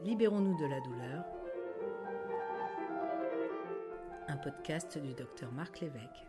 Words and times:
Libérons-nous 0.00 0.56
de 0.56 0.66
la 0.66 0.80
douleur. 0.80 1.24
Un 4.28 4.36
podcast 4.36 4.96
du 4.96 5.12
docteur 5.12 5.50
Marc 5.50 5.80
Lévesque. 5.80 6.24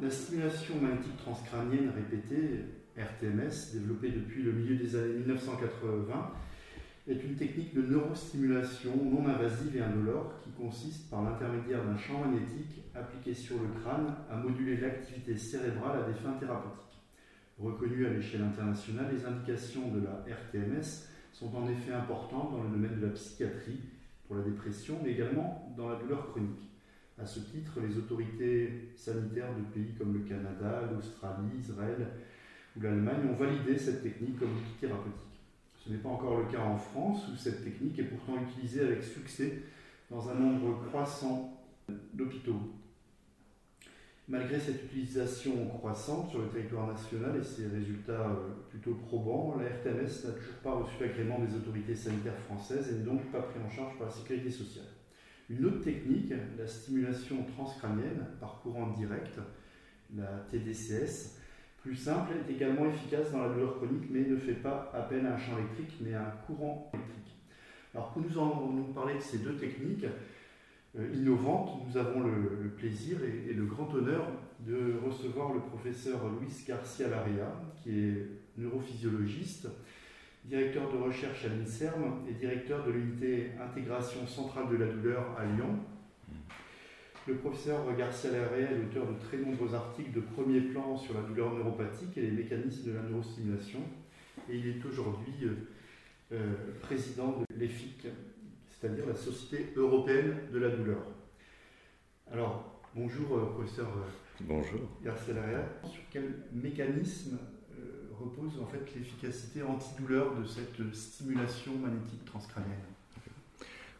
La 0.00 0.10
stimulation 0.10 0.76
magnétique 0.80 1.18
transcrânienne 1.18 1.90
répétée, 1.90 2.64
RTMS, 2.96 3.74
développée 3.74 4.10
depuis 4.10 4.42
le 4.42 4.52
milieu 4.52 4.76
des 4.76 4.96
années 4.96 5.18
1980, 5.18 6.32
est 7.08 7.24
une 7.24 7.34
technique 7.34 7.74
de 7.74 7.82
neurostimulation 7.82 8.92
non 8.96 9.26
invasive 9.26 9.76
et 9.76 9.80
indolore 9.80 10.40
qui 10.44 10.50
consiste 10.50 11.10
par 11.10 11.22
l'intermédiaire 11.22 11.84
d'un 11.84 11.96
champ 11.96 12.20
magnétique 12.20 12.82
appliqué 12.94 13.34
sur 13.34 13.56
le 13.56 13.68
crâne 13.80 14.14
à 14.30 14.36
moduler 14.36 14.76
l'activité 14.76 15.36
cérébrale 15.36 16.04
à 16.04 16.08
des 16.08 16.14
fins 16.14 16.34
thérapeutiques. 16.38 17.00
Reconnues 17.58 18.06
à 18.06 18.10
l'échelle 18.10 18.42
internationale, 18.42 19.12
les 19.12 19.26
indications 19.26 19.88
de 19.88 20.00
la 20.04 20.24
RTMS 20.32 21.08
sont 21.32 21.54
en 21.56 21.68
effet 21.68 21.92
importantes 21.92 22.52
dans 22.52 22.62
le 22.62 22.70
domaine 22.70 23.00
de 23.00 23.06
la 23.06 23.12
psychiatrie 23.12 23.80
pour 24.26 24.36
la 24.36 24.42
dépression, 24.42 24.98
mais 25.02 25.12
également 25.12 25.74
dans 25.76 25.88
la 25.88 25.96
douleur 25.96 26.30
chronique. 26.30 26.70
À 27.20 27.26
ce 27.26 27.40
titre, 27.40 27.80
les 27.80 27.96
autorités 27.98 28.92
sanitaires 28.96 29.54
de 29.56 29.62
pays 29.74 29.94
comme 29.98 30.14
le 30.14 30.20
Canada, 30.20 30.82
l'Australie, 30.92 31.58
Israël 31.58 32.06
ou 32.76 32.80
l'Allemagne 32.80 33.28
ont 33.28 33.36
validé 33.36 33.76
cette 33.76 34.02
technique 34.02 34.38
comme 34.38 34.52
outil 34.52 34.80
thérapeutique. 34.80 35.31
Ce 35.84 35.90
n'est 35.90 35.98
pas 35.98 36.10
encore 36.10 36.38
le 36.38 36.44
cas 36.44 36.62
en 36.62 36.76
France, 36.76 37.28
où 37.32 37.36
cette 37.36 37.64
technique 37.64 37.98
est 37.98 38.04
pourtant 38.04 38.40
utilisée 38.40 38.82
avec 38.82 39.02
succès 39.02 39.62
dans 40.10 40.28
un 40.28 40.34
nombre 40.34 40.86
croissant 40.88 41.60
d'hôpitaux. 42.14 42.60
Malgré 44.28 44.60
cette 44.60 44.84
utilisation 44.84 45.66
croissante 45.66 46.30
sur 46.30 46.42
le 46.42 46.48
territoire 46.48 46.86
national 46.86 47.36
et 47.40 47.42
ses 47.42 47.66
résultats 47.66 48.30
euh, 48.30 48.50
plutôt 48.70 48.94
probants, 48.94 49.58
la 49.58 49.68
RTMS 49.68 50.24
n'a 50.24 50.32
toujours 50.32 50.54
pas 50.62 50.72
reçu 50.74 50.94
l'agrément 51.00 51.40
des 51.40 51.56
autorités 51.56 51.96
sanitaires 51.96 52.38
françaises 52.38 52.88
et 52.88 52.98
n'est 52.98 53.04
donc 53.04 53.32
pas 53.32 53.42
pris 53.42 53.58
en 53.60 53.68
charge 53.68 53.98
par 53.98 54.06
la 54.06 54.12
sécurité 54.12 54.50
sociale. 54.50 54.86
Une 55.50 55.64
autre 55.66 55.80
technique, 55.80 56.32
la 56.56 56.66
stimulation 56.66 57.44
transcrânienne 57.56 58.24
par 58.38 58.60
courant 58.62 58.92
direct, 58.92 59.40
la 60.16 60.46
TDCS, 60.50 61.41
plus 61.82 61.96
simple, 61.96 62.32
est 62.48 62.52
également 62.52 62.86
efficace 62.86 63.32
dans 63.32 63.42
la 63.42 63.48
douleur 63.48 63.76
chronique, 63.76 64.04
mais 64.10 64.20
ne 64.20 64.36
fait 64.36 64.54
pas 64.54 64.90
appel 64.94 65.26
à 65.26 65.34
un 65.34 65.38
champ 65.38 65.58
électrique, 65.58 65.98
mais 66.00 66.14
un 66.14 66.32
courant 66.46 66.90
électrique. 66.94 67.36
Alors 67.92 68.12
pour 68.12 68.22
nous, 68.22 68.38
en, 68.38 68.92
parler 68.94 69.14
de 69.14 69.20
ces 69.20 69.38
deux 69.38 69.56
techniques 69.56 70.06
euh, 70.96 71.08
innovantes, 71.12 71.82
nous 71.86 71.96
avons 71.96 72.20
le, 72.20 72.68
plaisir 72.76 73.18
et, 73.24 73.52
le 73.52 73.64
grand 73.64 73.92
honneur 73.92 74.26
de 74.60 74.94
recevoir 75.04 75.52
le 75.52 75.60
professeur 75.60 76.20
Luis 76.40 76.64
Garcia 76.66 77.08
Larea, 77.08 77.52
qui 77.82 77.98
est 77.98 78.28
neurophysiologiste, 78.56 79.68
directeur 80.44 80.90
de 80.92 80.98
recherche 80.98 81.44
à 81.44 81.48
l'INSERM 81.48 82.24
et 82.28 82.34
directeur 82.34 82.86
de 82.86 82.92
l'unité 82.92 83.50
intégration 83.60 84.26
centrale 84.26 84.68
de 84.70 84.76
la 84.76 84.86
douleur 84.86 85.36
à 85.36 85.44
Lyon. 85.44 85.78
Le 87.28 87.36
professeur 87.36 87.96
Garcia 87.96 88.32
Larrea 88.32 88.72
est 88.72 88.74
l'auteur 88.76 89.06
de 89.06 89.16
très 89.16 89.36
nombreux 89.36 89.72
articles 89.74 90.10
de 90.10 90.20
premier 90.20 90.60
plan 90.60 90.96
sur 90.96 91.14
la 91.14 91.20
douleur 91.20 91.54
neuropathique 91.54 92.18
et 92.18 92.22
les 92.22 92.32
mécanismes 92.32 92.90
de 92.90 92.96
la 92.96 93.02
neurostimulation. 93.02 93.78
Et 94.50 94.56
il 94.56 94.66
est 94.66 94.84
aujourd'hui 94.84 95.32
euh, 95.44 95.54
euh, 96.32 96.54
président 96.80 97.38
de 97.38 97.44
l'EFIC, 97.56 98.08
c'est-à-dire 98.68 99.06
la 99.06 99.14
Société 99.14 99.72
européenne 99.76 100.36
de 100.52 100.58
la 100.58 100.70
douleur. 100.70 100.98
Alors, 102.32 102.82
bonjour 102.92 103.38
euh, 103.38 103.52
professeur 103.52 103.88
bonjour. 104.40 104.80
Garcia 105.04 105.34
Larrea. 105.34 105.64
Sur 105.84 106.02
quel 106.10 106.34
mécanisme 106.52 107.38
repose 108.18 108.60
en 108.60 108.66
fait 108.66 108.82
l'efficacité 108.96 109.62
antidouleur 109.62 110.34
de 110.34 110.44
cette 110.44 110.92
stimulation 110.92 111.76
magnétique 111.76 112.24
transcrânienne? 112.24 112.82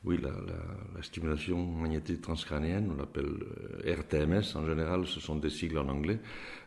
Oui, 0.04 0.18
la, 0.20 1.02
stimulation 1.02 1.64
magnétique 1.64 2.20
transcrânienne, 2.20 2.90
on 2.92 2.96
l'appelle 2.96 3.26
euh, 3.84 3.94
RTMS 3.94 4.56
en 4.56 4.66
général, 4.66 5.06
ce 5.06 5.20
sont 5.20 5.36
des 5.36 5.50
sigles 5.50 5.78
en 5.78 5.88
anglais. 5.88 6.18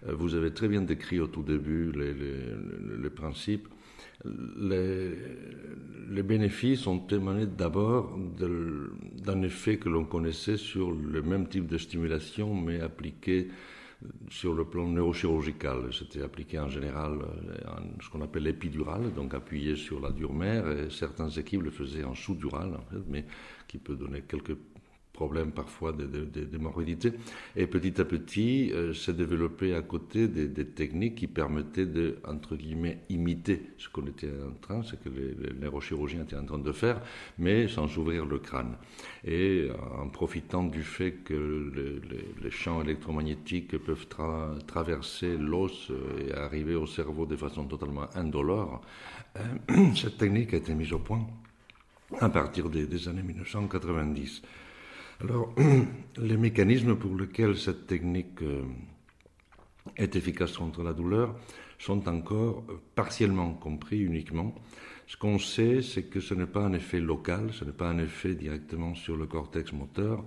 Euh, 0.08 0.16
vous 0.16 0.36
avez 0.36 0.54
très 0.54 0.70
bien 0.70 0.82
décrit 0.82 1.20
au 1.20 1.28
tout 1.28 1.44
début 1.44 1.92
les, 1.92 3.10
principes. 3.10 3.68
Les, 4.24 5.14
bénéfices 6.24 6.88
ont 6.88 7.06
émané 7.08 7.46
d'abord 7.46 8.18
d'un 8.18 9.42
effet 9.42 9.78
que 9.78 9.90
l'on 9.90 10.06
connaissait 10.06 10.58
sur 10.58 10.92
le 10.92 11.22
même 11.22 11.48
type 11.48 11.68
de 11.68 11.78
stimulation, 11.78 12.56
mais 12.56 12.80
appliqué 12.80 13.50
sur 14.30 14.54
le 14.54 14.66
plan 14.66 14.88
neurochirurgical. 14.88 15.94
C'était 15.94 16.22
appliqué 16.22 16.60
en 16.60 16.70
général 16.70 17.20
euh, 17.22 17.70
en 17.70 18.02
ce 18.02 18.10
qu'on 18.10 18.22
appelle 18.22 18.44
l'épidural, 18.44 19.14
donc 19.14 19.34
appuyé 19.34 19.76
sur 19.76 20.00
la 20.00 20.12
dure-mère, 20.12 20.70
et 20.70 20.90
certaines 20.90 21.38
équipes 21.38 21.64
le 21.64 21.72
faisaient 21.72 22.04
en 22.04 22.16
sous-dural, 22.16 22.78
mais 23.08 23.26
qui 23.68 23.78
peut 23.78 23.96
donner 23.96 24.22
quelques 24.22 24.58
problèmes 25.16 25.52
parfois 25.52 25.94
de, 25.94 26.58
morbidité. 26.58 27.14
Et 27.56 27.68
petit 27.68 28.00
à 28.02 28.06
petit, 28.06 28.72
euh, 28.74 28.94
s'est 28.94 29.14
développé 29.14 29.74
à 29.74 29.82
côté 29.82 30.28
des, 30.28 30.66
techniques 30.66 31.16
qui 31.16 31.28
permettaient 31.28 31.86
de, 31.86 32.18
entre 32.28 32.56
guillemets, 32.56 33.00
imiter 33.10 33.62
ce 33.78 33.88
qu'on 33.90 34.06
était 34.08 34.30
en 34.30 34.54
train, 34.62 34.84
ce 34.84 34.96
que 34.96 35.10
les, 35.10 35.54
neurochirurgiens 35.60 36.24
étaient 36.24 36.36
en 36.36 36.46
train 36.46 36.60
de 36.60 36.72
faire, 36.72 37.02
mais 37.38 37.68
sans 37.68 37.98
ouvrir 37.98 38.26
le 38.26 38.40
crâne. 38.40 38.76
Et 39.26 39.70
en 39.98 40.10
profitant 40.10 40.64
du 40.64 40.84
fait 40.84 41.14
que 41.24 41.72
les, 42.44 42.52
champs 42.52 42.82
électromagnétiques 42.82 43.78
peuvent 43.78 44.08
traverser 44.68 45.38
l'os 45.38 45.92
et 46.20 46.34
arriver 46.34 46.76
au 46.76 46.86
cerveau 46.86 47.26
de 47.26 47.36
façon 47.36 47.66
totalement 47.66 48.08
indolore, 48.16 48.82
euh, 49.38 49.94
cette 49.96 50.18
technique 50.18 50.54
a 50.54 50.58
été 50.58 50.74
mise 50.74 50.94
au 50.94 51.00
point 51.00 51.26
à 52.20 52.30
partir 52.30 52.70
des 52.70 53.08
années 53.08 53.24
1990. 53.24 54.42
Alors, 55.24 55.54
les 56.18 56.36
mécanismes 56.36 56.98
pour 56.98 57.16
lesquels 57.16 57.58
cette 57.58 57.88
technique 57.88 58.42
euh, 58.42 58.64
est 59.96 60.16
efficace 60.16 60.58
contre 60.58 60.84
la 60.84 60.92
douleur 60.92 61.36
sont 61.80 62.08
encore 62.10 62.66
partiellement 62.96 63.54
compris 63.54 64.02
uniquement. 64.02 64.54
Ce 65.08 65.16
qu'on 65.16 65.40
sait, 65.40 65.82
c'est 65.82 66.04
que 66.04 66.20
ce 66.20 66.34
n'est 66.34 66.46
pas 66.46 66.66
un 66.66 66.74
effet 66.74 67.00
local, 67.00 67.52
ce 67.54 67.64
n'est 67.64 67.72
pas 67.72 67.90
un 67.90 68.00
effet 68.00 68.36
directement 68.36 68.94
sur 68.96 69.16
le 69.16 69.26
cortex 69.26 69.72
moteur, 69.72 70.24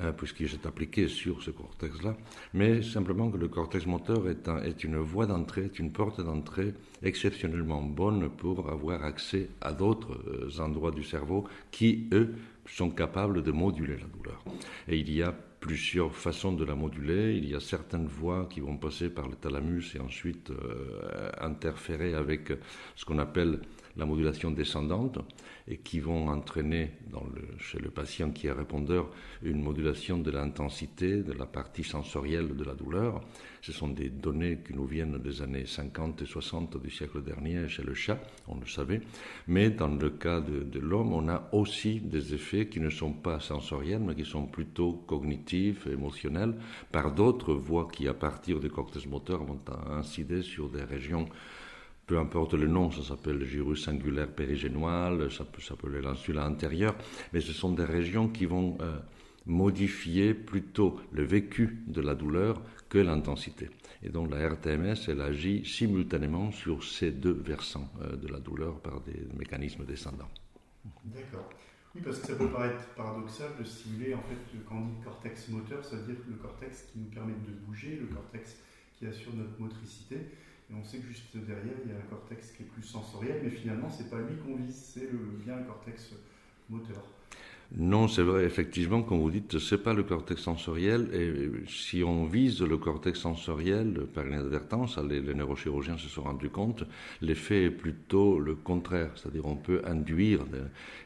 euh, 0.00 0.12
puisqu'il 0.12 0.48
s'est 0.48 0.66
appliqué 0.66 1.08
sur 1.08 1.42
ce 1.42 1.50
cortex-là, 1.50 2.16
mais 2.54 2.80
simplement 2.82 3.30
que 3.30 3.36
le 3.36 3.48
cortex 3.48 3.86
moteur 3.86 4.28
est, 4.28 4.48
est 4.64 4.84
une 4.84 4.98
voie 4.98 5.26
d'entrée, 5.26 5.64
est 5.64 5.78
une 5.78 5.92
porte 5.92 6.20
d'entrée 6.20 6.74
exceptionnellement 7.02 7.82
bonne 7.82 8.30
pour 8.30 8.70
avoir 8.70 9.04
accès 9.04 9.48
à 9.60 9.72
d'autres 9.72 10.18
euh, 10.28 10.62
endroits 10.62 10.92
du 10.92 11.02
cerveau 11.02 11.44
qui, 11.70 12.08
eux, 12.12 12.34
sont 12.66 12.90
capables 12.90 13.42
de 13.42 13.52
moduler 13.52 13.96
la 13.96 14.06
douleur. 14.06 14.42
Et 14.88 14.98
il 14.98 15.12
y 15.12 15.22
a 15.22 15.32
plusieurs 15.32 16.14
façons 16.14 16.52
de 16.52 16.64
la 16.64 16.74
moduler. 16.74 17.36
Il 17.36 17.48
y 17.48 17.54
a 17.54 17.60
certaines 17.60 18.06
voies 18.06 18.46
qui 18.50 18.60
vont 18.60 18.76
passer 18.76 19.08
par 19.10 19.28
le 19.28 19.36
thalamus 19.36 19.94
et 19.94 20.00
ensuite 20.00 20.50
euh, 20.50 21.30
interférer 21.40 22.14
avec 22.14 22.52
ce 22.96 23.04
qu'on 23.04 23.18
appelle 23.18 23.60
la 23.96 24.06
modulation 24.06 24.50
descendante 24.50 25.18
et 25.68 25.78
qui 25.78 26.00
vont 26.00 26.28
entraîner 26.28 26.92
chez 27.58 27.78
le 27.78 27.90
patient 27.90 28.30
qui 28.30 28.46
est 28.46 28.52
répondeur 28.52 29.10
une 29.42 29.62
modulation 29.62 30.18
de 30.18 30.30
l'intensité, 30.30 31.22
de 31.22 31.32
la 31.32 31.46
partie 31.46 31.84
sensorielle 31.84 32.56
de 32.56 32.64
la 32.64 32.74
douleur. 32.74 33.20
Ce 33.60 33.72
sont 33.72 33.88
des 33.88 34.08
données 34.08 34.58
qui 34.66 34.74
nous 34.74 34.86
viennent 34.86 35.18
des 35.18 35.40
années 35.42 35.66
50 35.66 36.22
et 36.22 36.26
60 36.26 36.82
du 36.82 36.90
siècle 36.90 37.22
dernier 37.22 37.68
chez 37.68 37.82
le 37.82 37.94
chat, 37.94 38.18
on 38.48 38.58
le 38.58 38.66
savait. 38.66 39.02
Mais 39.46 39.70
dans 39.70 39.88
le 39.88 40.10
cas 40.10 40.40
de, 40.40 40.64
de 40.64 40.80
l'homme, 40.80 41.12
on 41.12 41.28
a 41.28 41.48
aussi 41.52 42.00
des 42.00 42.34
effets 42.34 42.66
qui 42.66 42.80
ne 42.80 42.90
sont 42.90 43.12
pas 43.12 43.38
sensoriels, 43.38 44.00
mais 44.00 44.14
qui 44.14 44.24
sont 44.24 44.46
plutôt 44.46 45.04
cognitifs, 45.06 45.86
émotionnels, 45.86 46.54
par 46.90 47.12
d'autres 47.12 47.54
voies 47.54 47.88
qui, 47.92 48.08
à 48.08 48.14
partir 48.14 48.58
des 48.58 48.68
cortex 48.68 49.06
moteurs, 49.06 49.44
vont 49.44 49.60
incider 49.90 50.42
sur 50.42 50.68
des 50.68 50.82
régions 50.82 51.28
peu 52.12 52.18
importe 52.18 52.52
le 52.52 52.66
nom, 52.66 52.90
ça 52.90 53.02
s'appelle 53.02 53.38
le 53.38 53.46
gyrus 53.46 53.86
singulaire 53.86 54.28
périgénoal, 54.28 55.32
ça 55.32 55.46
peut 55.46 55.62
s'appeler 55.62 56.02
l'insula 56.02 56.46
antérieure, 56.46 56.94
mais 57.32 57.40
ce 57.40 57.54
sont 57.54 57.72
des 57.72 57.86
régions 57.86 58.28
qui 58.28 58.44
vont 58.44 58.76
euh, 58.82 58.98
modifier 59.46 60.34
plutôt 60.34 61.00
le 61.10 61.24
vécu 61.24 61.78
de 61.86 62.02
la 62.02 62.14
douleur 62.14 62.60
que 62.90 62.98
l'intensité. 62.98 63.70
Et 64.02 64.10
donc 64.10 64.30
la 64.30 64.46
RTMS, 64.46 65.08
elle 65.08 65.22
agit 65.22 65.64
simultanément 65.64 66.52
sur 66.52 66.84
ces 66.84 67.12
deux 67.12 67.32
versants 67.32 67.90
euh, 68.02 68.14
de 68.14 68.28
la 68.28 68.40
douleur 68.40 68.78
par 68.80 69.00
des 69.00 69.26
mécanismes 69.34 69.86
descendants. 69.86 70.28
D'accord. 71.06 71.48
Oui, 71.94 72.02
parce 72.04 72.18
que 72.18 72.26
ça 72.26 72.34
peut 72.34 72.50
paraître 72.50 72.84
paradoxal 72.94 73.52
de 73.58 73.64
stimuler, 73.64 74.12
en 74.12 74.20
fait, 74.20 74.36
quand 74.68 74.76
on 74.76 74.84
dit 74.84 75.02
cortex 75.02 75.48
moteur, 75.48 75.82
ça 75.82 75.96
veut 75.96 76.12
dire 76.12 76.22
le 76.28 76.36
cortex 76.36 76.82
qui 76.92 76.98
nous 76.98 77.08
permet 77.08 77.32
de 77.32 77.54
bouger, 77.66 77.98
le 77.98 78.14
cortex 78.14 78.58
qui 78.98 79.06
assure 79.06 79.32
notre 79.34 79.58
motricité. 79.58 80.18
On 80.78 80.84
sait 80.84 80.98
que 80.98 81.06
juste 81.06 81.36
derrière, 81.36 81.74
il 81.84 81.90
y 81.90 81.94
a 81.94 81.98
un 81.98 82.08
cortex 82.08 82.52
qui 82.52 82.62
est 82.62 82.66
plus 82.66 82.82
sensoriel, 82.82 83.40
mais 83.44 83.50
finalement, 83.50 83.90
c'est 83.90 84.10
pas 84.10 84.18
lui 84.18 84.36
qu'on 84.44 84.56
vise, 84.56 84.74
c'est 84.74 85.10
le, 85.10 85.18
bien 85.44 85.56
le 85.56 85.64
cortex 85.64 86.12
moteur. 86.70 87.02
Non, 87.74 88.06
c'est 88.06 88.22
vrai, 88.22 88.44
effectivement, 88.44 89.02
comme 89.02 89.20
vous 89.20 89.30
dites, 89.30 89.58
c'est 89.58 89.82
pas 89.82 89.94
le 89.94 90.02
cortex 90.02 90.42
sensoriel. 90.42 91.08
Et 91.14 91.50
si 91.68 92.04
on 92.04 92.26
vise 92.26 92.60
le 92.60 92.76
cortex 92.76 93.18
sensoriel 93.18 94.06
par 94.12 94.26
inadvertance, 94.26 94.98
les, 94.98 95.20
les 95.20 95.34
neurochirurgiens 95.34 95.96
se 95.96 96.08
sont 96.08 96.22
rendus 96.22 96.50
compte, 96.50 96.84
l'effet 97.22 97.64
est 97.64 97.70
plutôt 97.70 98.38
le 98.38 98.56
contraire. 98.56 99.10
C'est-à-dire, 99.14 99.46
on 99.46 99.56
peut 99.56 99.80
induire, 99.86 100.40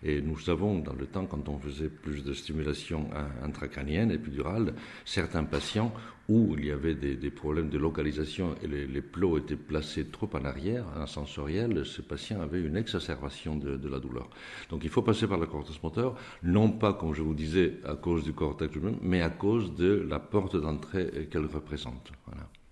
et 0.03 0.21
nous 0.21 0.39
savons 0.39 0.81
dans 0.81 0.95
le 0.95 1.07
temps, 1.07 1.27
quand 1.27 1.49
on 1.49 1.59
faisait 1.59 1.89
plus 1.89 2.25
de 2.25 2.33
stimulation 2.33 3.11
intracrânienne, 3.45 4.11
épidurale, 4.11 4.75
certains 5.05 5.45
patients 5.45 5.93
où 6.29 6.57
il 6.59 6.65
y 6.65 6.71
avait 6.73 6.95
des, 6.95 7.31
problèmes 7.31 7.69
de 7.69 7.79
localisation 7.79 8.55
et 8.63 8.67
les, 8.67 9.03
plots 9.03 9.39
étaient 9.39 9.57
placés 9.57 10.07
trop 10.07 10.29
en 10.35 10.45
arrière, 10.45 10.85
en 10.97 11.07
sensoriel, 11.07 11.85
ce 11.85 12.03
patient 12.03 12.41
avait 12.41 12.61
une 12.61 12.77
exacerbation 12.77 13.57
de, 13.57 13.89
la 13.89 14.01
douleur. 14.01 14.29
Donc 14.71 14.83
il 14.85 14.91
faut 14.91 15.03
passer 15.03 15.29
par 15.29 15.39
le 15.39 15.47
cortex 15.47 15.81
moteur, 15.83 16.17
non 16.43 16.71
pas, 16.71 16.95
comme 16.95 17.15
je 17.15 17.23
vous 17.23 17.35
disais, 17.35 17.75
à 17.85 17.95
cause 17.95 18.25
du 18.25 18.33
cortex 18.33 18.75
lui-même, 18.75 18.99
mais 19.03 19.23
à 19.23 19.31
cause 19.31 19.75
de 19.77 20.05
la 20.09 20.19
porte 20.19 20.57
d'entrée 20.57 21.29
qu'elle 21.31 21.47
représente. 21.47 22.13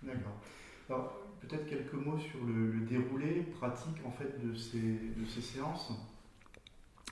D'accord. 0.03 0.41
Alors, 0.91 1.21
peut-être 1.41 1.67
quelques 1.67 1.95
mots 1.95 2.19
sur 2.19 2.45
le, 2.45 2.81
déroulé 2.87 3.47
pratique 3.59 4.05
en 4.05 4.11
fait 4.11 4.45
de 4.45 4.55
ces, 4.55 4.79
de 4.79 5.25
ces 5.27 5.41
séances? 5.41 5.93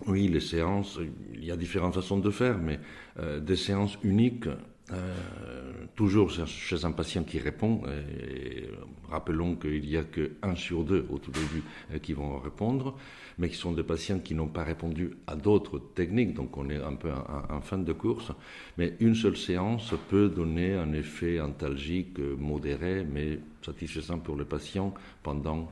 Oui, 0.07 0.27
les 0.27 0.41
séances, 0.41 0.99
il 1.33 1.45
y 1.45 1.53
a 1.53 1.57
différentes 1.57 1.95
façons 1.95 2.19
de 2.19 2.31
faire, 2.31 2.59
mais 2.59 2.81
euh, 3.19 3.39
des 3.39 3.57
séances 3.57 3.97
uniques 4.03 4.49
euh, 4.91 5.87
toujours 5.95 6.29
chez 6.31 6.85
un 6.85 6.91
patient 6.91 7.23
qui 7.23 7.39
répond, 7.39 7.83
et 7.87 8.69
rappelons 9.09 9.55
qu'il 9.55 9.83
n'y 9.83 9.97
a 9.97 10.03
qu'un 10.03 10.57
sur 10.57 10.83
deux 10.83 11.07
au 11.09 11.19
tout 11.19 11.31
début 11.31 11.63
euh, 11.93 11.99
qui 11.99 12.13
vont 12.15 12.39
répondre, 12.39 12.97
mais 13.39 13.49
qui 13.49 13.55
sont 13.57 13.73
des 13.73 13.85
patients 13.85 14.19
qui 14.19 14.35
n'ont 14.35 14.49
pas 14.49 14.65
répondu 14.65 15.13
à 15.29 15.37
d'autres 15.37 15.79
techniques, 15.95 16.35
donc 16.35 16.57
on 16.57 16.69
est 16.69 16.83
un 16.83 16.95
peu 16.95 17.11
en, 17.13 17.61
fin 17.61 17.79
de 17.79 17.93
course, 17.93 18.33
mais 18.77 18.95
une 18.99 19.15
seule 19.15 19.37
séance 19.37 19.95
peut 20.11 20.29
donner 20.29 20.75
un 20.75 20.93
effet 20.93 21.41
antalgique 21.41 22.19
modéré, 22.19 23.05
mais 23.05 23.39
satisfaisant 23.65 24.19
pour 24.19 24.35
le 24.35 24.45
patient 24.45 24.93
pendant 25.23 25.71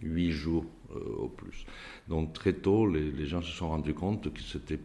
huit 0.00 0.30
jours 0.30 0.64
euh, 0.94 1.24
au 1.24 1.28
plus. 1.28 1.66
Donc 2.08 2.32
très 2.34 2.52
tôt, 2.52 2.86
les, 2.86 3.10
les 3.10 3.26
gens 3.26 3.42
se 3.42 3.50
sont 3.50 3.68
rendus 3.68 3.94
compte 3.94 4.32
que 4.32 4.40
c'était 4.40 4.78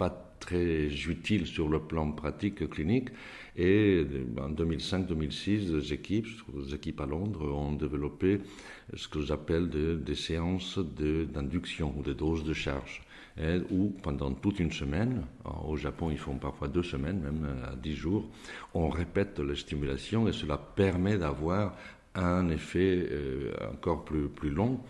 pas 0.00 0.34
très 0.40 0.86
utile 1.14 1.46
sur 1.46 1.68
le 1.68 1.80
plan 1.80 2.10
pratique 2.12 2.68
clinique. 2.70 3.10
Et 3.54 4.02
en 4.38 4.50
2005-2006, 4.50 5.76
les 5.76 5.92
équipes, 5.92 6.26
les 6.56 6.74
équipes 6.74 7.02
à 7.02 7.06
Londres, 7.06 7.44
ont 7.52 7.74
développé 7.74 8.40
ce 8.94 9.06
que 9.08 9.20
j'appelle 9.20 9.68
des 9.68 10.14
séances 10.14 10.78
d'induction 10.78 11.92
ou 11.98 12.02
des 12.02 12.14
doses 12.14 12.44
de 12.44 12.54
charge. 12.54 13.02
où 13.70 13.82
pendant 14.02 14.32
toute 14.32 14.58
une 14.60 14.72
semaine, 14.72 15.26
au 15.72 15.76
Japon 15.76 16.10
ils 16.10 16.22
font 16.26 16.38
parfois 16.38 16.68
deux 16.68 16.86
semaines, 16.94 17.20
même 17.20 17.44
à 17.70 17.76
dix 17.76 17.96
jours, 18.04 18.24
on 18.72 18.88
répète 18.88 19.38
les 19.38 19.56
stimulations 19.64 20.22
et 20.28 20.32
cela 20.32 20.56
permet 20.56 21.18
d'avoir 21.18 21.76
un 22.14 22.48
effet 22.48 23.08
euh, 23.10 23.52
encore 23.72 24.04
plus, 24.04 24.50
long. 24.50 24.80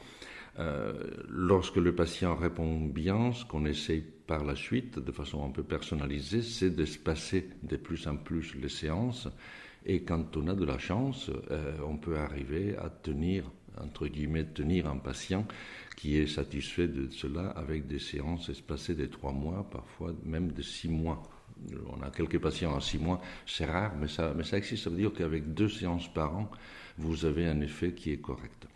Euh, 0.58 0.92
lorsque 1.28 1.76
le 1.76 1.94
patient 1.94 2.34
répond 2.34 2.80
bien, 2.86 3.32
ce 3.32 3.44
qu'on 3.44 3.64
essaye 3.66 4.04
par 4.30 4.44
la 4.44 4.54
suite, 4.54 5.00
de 5.00 5.10
façon 5.10 5.44
un 5.44 5.50
peu 5.50 5.64
personnalisée, 5.64 6.42
c'est 6.42 6.70
d'espacer 6.70 7.50
de 7.64 7.74
plus 7.74 8.06
en 8.06 8.16
plus 8.16 8.54
les 8.54 8.68
séances. 8.68 9.26
Et 9.84 10.04
quand 10.04 10.36
on 10.36 10.46
a 10.46 10.54
de 10.54 10.64
la 10.64 10.78
chance, 10.78 11.32
euh, 11.50 11.76
on 11.84 11.96
peut 11.96 12.16
arriver 12.16 12.76
à 12.76 12.90
tenir, 12.90 13.50
entre 13.76 14.06
guillemets, 14.06 14.44
tenir 14.44 14.86
un 14.86 14.98
patient 14.98 15.48
qui 15.96 16.16
est 16.16 16.28
satisfait 16.28 16.86
de 16.86 17.10
cela 17.10 17.48
avec 17.48 17.88
des 17.88 17.98
séances 17.98 18.48
espacées 18.50 18.94
de 18.94 19.06
trois 19.06 19.32
mois, 19.32 19.68
parfois 19.68 20.14
même 20.24 20.52
de 20.52 20.62
six 20.62 20.88
mois. 20.88 21.28
On 21.88 22.02
a 22.02 22.10
quelques 22.10 22.40
patients 22.40 22.72
en 22.72 22.80
six 22.80 22.98
mois, 22.98 23.20
c'est 23.46 23.66
rare, 23.66 23.92
mais 24.00 24.08
ça, 24.08 24.32
mais 24.36 24.44
ça 24.44 24.58
existe. 24.58 24.84
Ça 24.84 24.90
veut 24.90 24.96
dire 24.96 25.12
qu'avec 25.12 25.52
deux 25.54 25.68
séances 25.68 26.12
par 26.12 26.36
an, 26.36 26.50
vous 26.98 27.24
avez 27.24 27.46
un 27.46 27.60
effet 27.60 27.92
qui 27.92 28.12
est 28.12 28.20
correct. 28.20 28.66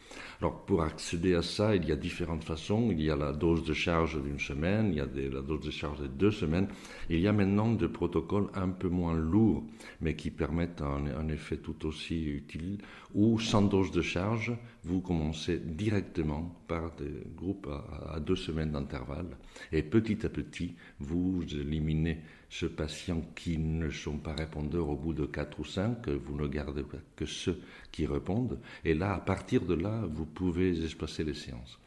Alors, 0.41 0.65
pour 0.65 0.83
accéder 0.83 1.35
à 1.35 1.43
ça, 1.43 1.75
il 1.75 1.87
y 1.89 1.93
a 1.93 1.97
différentes 1.97 2.45
façons. 2.45 2.91
Il 2.91 3.03
y 3.03 3.11
a 3.11 3.17
la 3.17 3.33
dose 3.33 3.65
de 3.65 3.73
charge 3.73 4.23
d'une 4.23 4.39
semaine, 4.39 4.89
il 4.91 4.97
y 4.97 5.01
a 5.01 5.07
la 5.07 5.43
dose 5.43 5.65
de 5.65 5.71
charge 5.71 6.01
de 6.01 6.07
deux 6.07 6.31
semaines. 6.31 6.69
Il 7.09 7.21
y 7.21 7.29
a 7.29 7.33
maintenant 7.33 7.73
des 7.73 7.89
protocoles 7.89 8.49
un 8.55 8.69
peu 8.69 8.89
moins 8.89 9.15
lourds, 9.15 9.65
mais 10.01 10.15
qui 10.15 10.31
permettent 10.31 10.83
un, 10.83 11.29
effet 11.29 11.57
tout 11.57 11.87
aussi 11.87 12.25
utile, 12.25 12.79
où 13.15 13.39
sans 13.39 13.63
dose 13.63 13.91
de 13.91 14.03
charge, 14.03 14.53
vous 14.85 15.01
commencez 15.01 15.59
directement 15.59 16.55
par 16.69 16.95
des 16.97 17.25
groupes 17.35 17.69
à 18.13 18.21
deux 18.21 18.37
semaines 18.37 18.73
d'intervalle, 18.73 19.37
et 19.73 19.83
petit 19.83 20.25
à 20.27 20.29
petit, 20.29 20.75
vous 21.01 21.43
éliminez 21.53 22.21
ce 22.61 22.67
patient 22.67 23.21
qui 23.35 23.59
ne 23.59 23.91
sont 23.91 24.19
pas 24.19 24.33
répondeurs 24.33 24.89
au 24.89 24.95
bout 24.95 25.13
de 25.13 25.27
4 25.27 25.59
ou 25.59 25.65
5, 25.65 26.09
vous 26.09 26.37
ne 26.37 26.47
gardez 26.47 26.85
que 27.17 27.27
ceux 27.27 27.61
qui 27.91 28.07
répondent. 28.07 28.61
Et 28.85 28.95
là, 28.95 29.15
à 29.15 29.19
partir 29.19 29.63
de 29.63 29.75
là, 29.75 30.05
vous 30.09 30.25
pouvez 30.25 30.85
espacer 30.85 31.25
les 31.25 31.35
séances. 31.35 31.81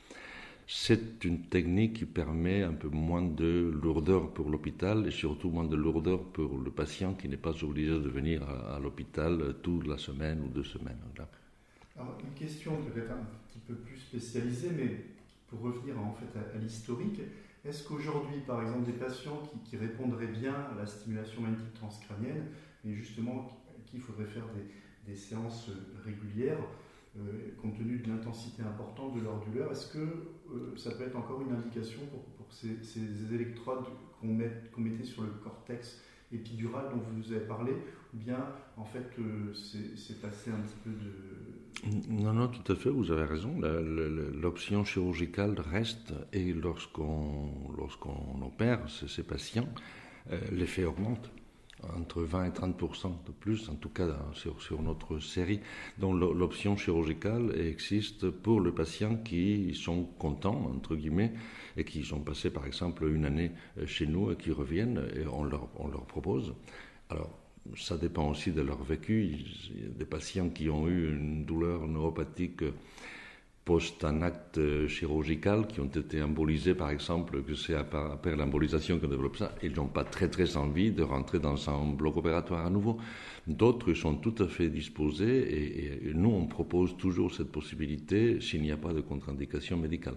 C'est 0.67 1.23
une 1.23 1.43
technique 1.43 1.93
qui 1.93 2.05
permet 2.05 2.63
un 2.63 2.73
peu 2.73 2.89
moins 2.89 3.21
de 3.21 3.71
lourdeur 3.81 4.33
pour 4.33 4.49
l'hôpital 4.49 5.07
et 5.07 5.11
surtout 5.11 5.49
moins 5.49 5.63
de 5.63 5.77
lourdeur 5.77 6.21
pour 6.21 6.57
le 6.57 6.69
patient 6.69 7.13
qui 7.13 7.29
n'est 7.29 7.37
pas 7.37 7.63
obligé 7.63 7.91
de 7.91 8.09
venir 8.09 8.43
à, 8.43 8.77
l'hôpital 8.77 9.55
toute 9.63 9.87
la 9.87 9.97
semaine 9.97 10.41
ou 10.41 10.49
deux 10.49 10.65
semaines. 10.65 10.99
Alors, 11.95 12.17
une 12.21 12.37
question 12.37 12.73
peut-être 12.83 13.11
un 13.11 13.25
petit 13.47 13.59
peu 13.65 13.73
plus 13.73 13.99
spécialisée, 13.99 14.71
mais 14.75 15.05
pour 15.47 15.61
revenir 15.61 15.97
en 15.97 16.13
fait 16.13 16.37
à 16.37 16.57
l'historique, 16.57 17.21
est-ce 17.65 17.87
qu'aujourd'hui, 17.87 18.39
par 18.45 18.61
exemple, 18.61 18.85
des 18.85 18.93
patients 18.93 19.41
qui, 19.65 19.77
répondraient 19.77 20.27
bien 20.27 20.53
à 20.53 20.75
la 20.77 20.85
stimulation 20.85 21.41
magnétique 21.41 21.73
transcrânienne, 21.73 22.45
mais 22.83 22.93
justement 22.93 23.61
qu'il 23.85 23.99
faudrait 23.99 24.25
faire 24.25 24.45
des, 25.05 25.15
séances 25.15 25.69
régulières, 26.03 26.59
euh, 27.17 27.55
compte 27.61 27.77
tenu 27.77 27.99
de 27.99 28.09
l'intensité 28.09 28.61
importante 28.61 29.15
de 29.15 29.21
leur 29.21 29.39
douleur, 29.39 29.71
est-ce 29.71 29.93
que 29.93 29.99
euh, 29.99 30.75
ça 30.75 30.91
peut 30.91 31.03
être 31.03 31.15
encore 31.15 31.41
une 31.41 31.53
indication 31.53 32.01
pour, 32.11 32.45
ces, 32.51 33.33
électrodes 33.33 33.85
qu'on 34.19 34.27
mettait 34.27 35.03
sur 35.03 35.23
le 35.23 35.29
cortex 35.43 36.01
épidural 36.31 36.89
dont 36.91 37.01
vous 37.15 37.31
avez 37.31 37.45
parlé, 37.45 37.71
ou 38.13 38.17
bien 38.17 38.45
en 38.75 38.85
fait 38.85 39.07
euh, 39.19 39.53
c'est 39.53 40.21
passé 40.21 40.51
un 40.51 40.59
petit 40.59 40.77
peu 40.83 40.91
de 40.91 41.56
non, 42.09 42.33
non, 42.33 42.47
tout 42.47 42.71
à 42.71 42.75
fait, 42.75 42.89
vous 42.89 43.11
avez 43.11 43.25
raison. 43.25 43.59
L'option 43.59 44.83
chirurgicale 44.83 45.55
reste 45.59 46.13
et 46.33 46.53
lorsqu'on 46.53 47.51
lorsqu'on 47.77 48.41
opère 48.45 48.81
ces 48.89 49.23
patients, 49.23 49.69
euh, 50.31 50.39
l'effet 50.51 50.85
augmente 50.85 51.29
entre 51.95 52.23
20 52.23 52.45
et 52.45 52.53
30 52.53 53.25
de 53.27 53.31
plus, 53.31 53.69
en 53.69 53.75
tout 53.75 53.89
cas 53.89 54.07
sur, 54.33 54.61
sur 54.61 54.81
notre 54.81 55.19
série. 55.19 55.59
Donc 55.99 56.19
l'option 56.19 56.75
chirurgicale 56.75 57.53
existe 57.59 58.29
pour 58.29 58.61
les 58.61 58.71
patients 58.71 59.17
qui 59.17 59.75
sont 59.75 60.03
contents, 60.17 60.71
entre 60.75 60.95
guillemets, 60.95 61.33
et 61.75 61.83
qui 61.83 62.03
sont 62.03 62.21
passés 62.21 62.49
par 62.49 62.65
exemple 62.65 63.05
une 63.05 63.25
année 63.25 63.51
euh, 63.77 63.85
chez 63.85 64.07
nous 64.07 64.31
et 64.31 64.35
qui 64.35 64.51
reviennent 64.51 65.07
et 65.15 65.25
on 65.27 65.43
leur, 65.43 65.69
on 65.75 65.87
leur 65.87 66.05
propose. 66.05 66.53
Alors, 67.09 67.46
ça 67.75 67.97
dépend 67.97 68.29
aussi 68.29 68.51
de 68.51 68.61
leur 68.61 68.83
vécu. 68.83 69.23
Il 69.75 69.81
y 69.81 69.85
a 69.85 69.89
des 69.89 70.05
patients 70.05 70.49
qui 70.49 70.69
ont 70.69 70.87
eu 70.87 71.09
une 71.09 71.45
douleur 71.45 71.87
neuropathique 71.87 72.63
post 73.67 74.05
un 74.05 74.21
acte 74.21 74.61
chirurgical, 74.87 75.67
qui 75.67 75.81
ont 75.81 75.91
été 76.03 76.23
embolisés 76.23 76.73
par 76.73 76.89
exemple, 76.89 77.43
que 77.43 77.53
c'est 77.53 77.75
après 77.75 78.33
l'embolisation 78.33 78.97
qu'on 78.97 79.09
développe 79.09 79.35
ça, 79.35 79.53
ils 79.61 79.73
n'ont 79.73 79.89
pas 79.89 80.05
très 80.05 80.29
très 80.29 80.55
envie 80.55 80.91
de 80.91 81.03
rentrer 81.03 81.39
dans 81.39 81.69
un 81.69 81.91
bloc 81.91 82.15
opératoire 82.15 82.65
à 82.65 82.69
nouveau. 82.69 82.97
D'autres 83.45 83.93
sont 83.93 84.15
tout 84.15 84.35
à 84.39 84.47
fait 84.47 84.69
disposés 84.69 85.39
et 86.07 86.13
nous 86.13 86.29
on 86.29 86.45
propose 86.45 86.95
toujours 86.95 87.35
cette 87.35 87.51
possibilité 87.51 88.39
s'il 88.39 88.61
n'y 88.61 88.71
a 88.71 88.77
pas 88.77 88.93
de 88.93 89.01
contre-indication 89.01 89.75
médicale. 89.75 90.15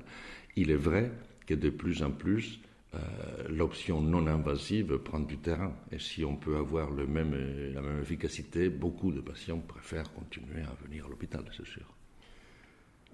Il 0.55 0.71
est 0.71 0.77
vrai 0.77 1.11
que 1.45 1.55
de 1.55 1.71
plus 1.71 2.05
en 2.05 2.13
plus, 2.13 2.61
euh, 2.95 3.49
l'option 3.49 4.01
non 4.01 4.27
invasive 4.27 4.99
prend 4.99 5.21
du 5.21 5.39
terrain. 5.39 5.73
Et 5.93 5.99
si 5.99 6.25
on 6.25 6.37
peut 6.37 6.57
avoir 6.57 6.91
le 6.91 7.07
même, 7.07 7.35
la 7.73 7.83
même 7.83 8.01
efficacité, 8.01 8.69
beaucoup 8.69 9.13
de 9.13 9.21
patients 9.21 9.61
préfèrent 9.61 10.13
continuer 10.13 10.63
à 10.63 10.75
venir 10.85 11.07
à 11.07 11.09
l'hôpital, 11.09 11.45
c'est 11.57 11.67
sûr. 11.67 11.87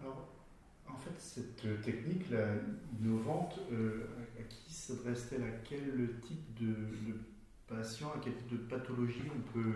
Alors, 0.00 0.28
en 0.88 0.96
fait, 0.96 1.18
cette 1.18 1.82
technique 1.82 2.30
là, 2.30 2.54
innovante, 3.00 3.60
euh, 3.72 4.06
à 4.38 4.42
qui 4.44 4.72
s'adresse-t-elle? 4.72 5.42
À 5.42 5.58
quel 5.68 6.20
type 6.22 6.54
de, 6.60 6.74
patient, 7.68 8.08
à 8.08 8.20
quel 8.22 8.34
type 8.34 8.52
de 8.52 8.56
pathologie 8.56 9.22
on 9.34 9.52
peut, 9.52 9.74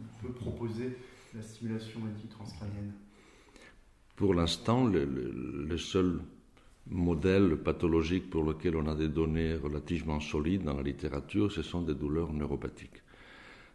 on 0.00 0.26
peut 0.26 0.32
proposer 0.32 0.96
la 1.34 1.42
stimulation 1.42 2.00
magnétique 2.00 2.30
transcrânienne 2.30 2.92
Pour 4.16 4.34
l'instant, 4.34 4.86
le, 4.86 5.04
le, 5.04 5.66
le 5.68 5.78
seul 5.78 6.20
modèle 6.90 7.56
pathologique 7.56 8.30
pour 8.30 8.44
lequel 8.44 8.76
on 8.76 8.86
a 8.86 8.94
des 8.94 9.08
données 9.08 9.54
relativement 9.54 10.20
solides 10.20 10.64
dans 10.64 10.74
la 10.74 10.82
littérature, 10.82 11.52
ce 11.52 11.62
sont 11.62 11.82
des 11.82 11.94
douleurs 11.94 12.32
neuropathiques, 12.32 13.02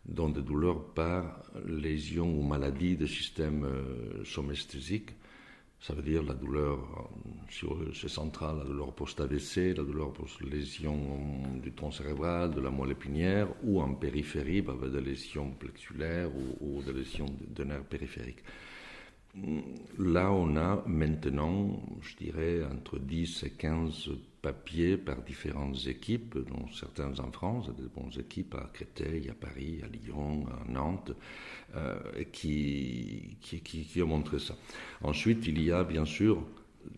dont 0.05 0.29
des 0.29 0.41
douleurs 0.41 0.83
par 0.93 1.43
lésion 1.65 2.39
ou 2.39 2.43
maladie 2.43 2.97
des 2.97 3.07
systèmes 3.07 3.65
euh, 3.65 4.23
somesthésiques. 4.23 5.11
Ça 5.79 5.93
veut 5.93 6.01
dire 6.01 6.23
la 6.23 6.33
douleur 6.33 6.79
sur 7.49 7.77
c'est 7.93 8.07
central, 8.07 8.59
la 8.59 8.63
douleur 8.63 8.93
post-AVC, 8.93 9.75
la 9.75 9.83
douleur 9.83 10.13
post-lésion 10.13 11.59
du 11.61 11.73
tronc 11.73 11.91
cérébral, 11.91 12.53
de 12.53 12.61
la 12.61 12.69
moelle 12.69 12.91
épinière, 12.91 13.49
ou 13.63 13.81
en 13.81 13.93
périphérie, 13.93 14.59
avec 14.59 14.79
bah, 14.79 14.87
des 14.87 15.01
lésions 15.01 15.51
plexulaires 15.51 16.29
ou, 16.61 16.81
des 16.83 16.93
lésions 16.93 17.25
de, 17.49 17.63
nerfs 17.65 17.83
périphériques. 17.83 18.45
Là, 19.97 20.31
on 20.31 20.55
a 20.57 20.83
maintenant, 20.85 21.81
je 22.01 22.15
dirais, 22.17 22.63
entre 22.71 22.99
10 22.99 23.43
et 23.43 23.49
15 23.49 24.11
papiers 24.43 24.95
par 24.95 25.23
différentes 25.23 25.87
équipes, 25.87 26.37
dont 26.37 26.67
certaines 26.71 27.19
en 27.19 27.31
France, 27.31 27.69
des 27.75 27.87
bonnes 27.87 28.11
équipes 28.19 28.53
à 28.53 28.69
Créteil, 28.71 29.29
à 29.29 29.33
Paris, 29.33 29.81
à 29.83 29.87
Lyon, 29.87 30.45
à 30.47 30.71
Nantes, 30.71 31.13
euh, 31.75 31.95
qui, 32.31 33.37
qui, 33.41 33.61
qui, 33.61 34.01
ont 34.03 34.07
montré 34.07 34.37
ça. 34.37 34.55
Ensuite, 35.01 35.47
il 35.47 35.63
y 35.63 35.71
a 35.71 35.83
bien 35.83 36.05
sûr 36.05 36.43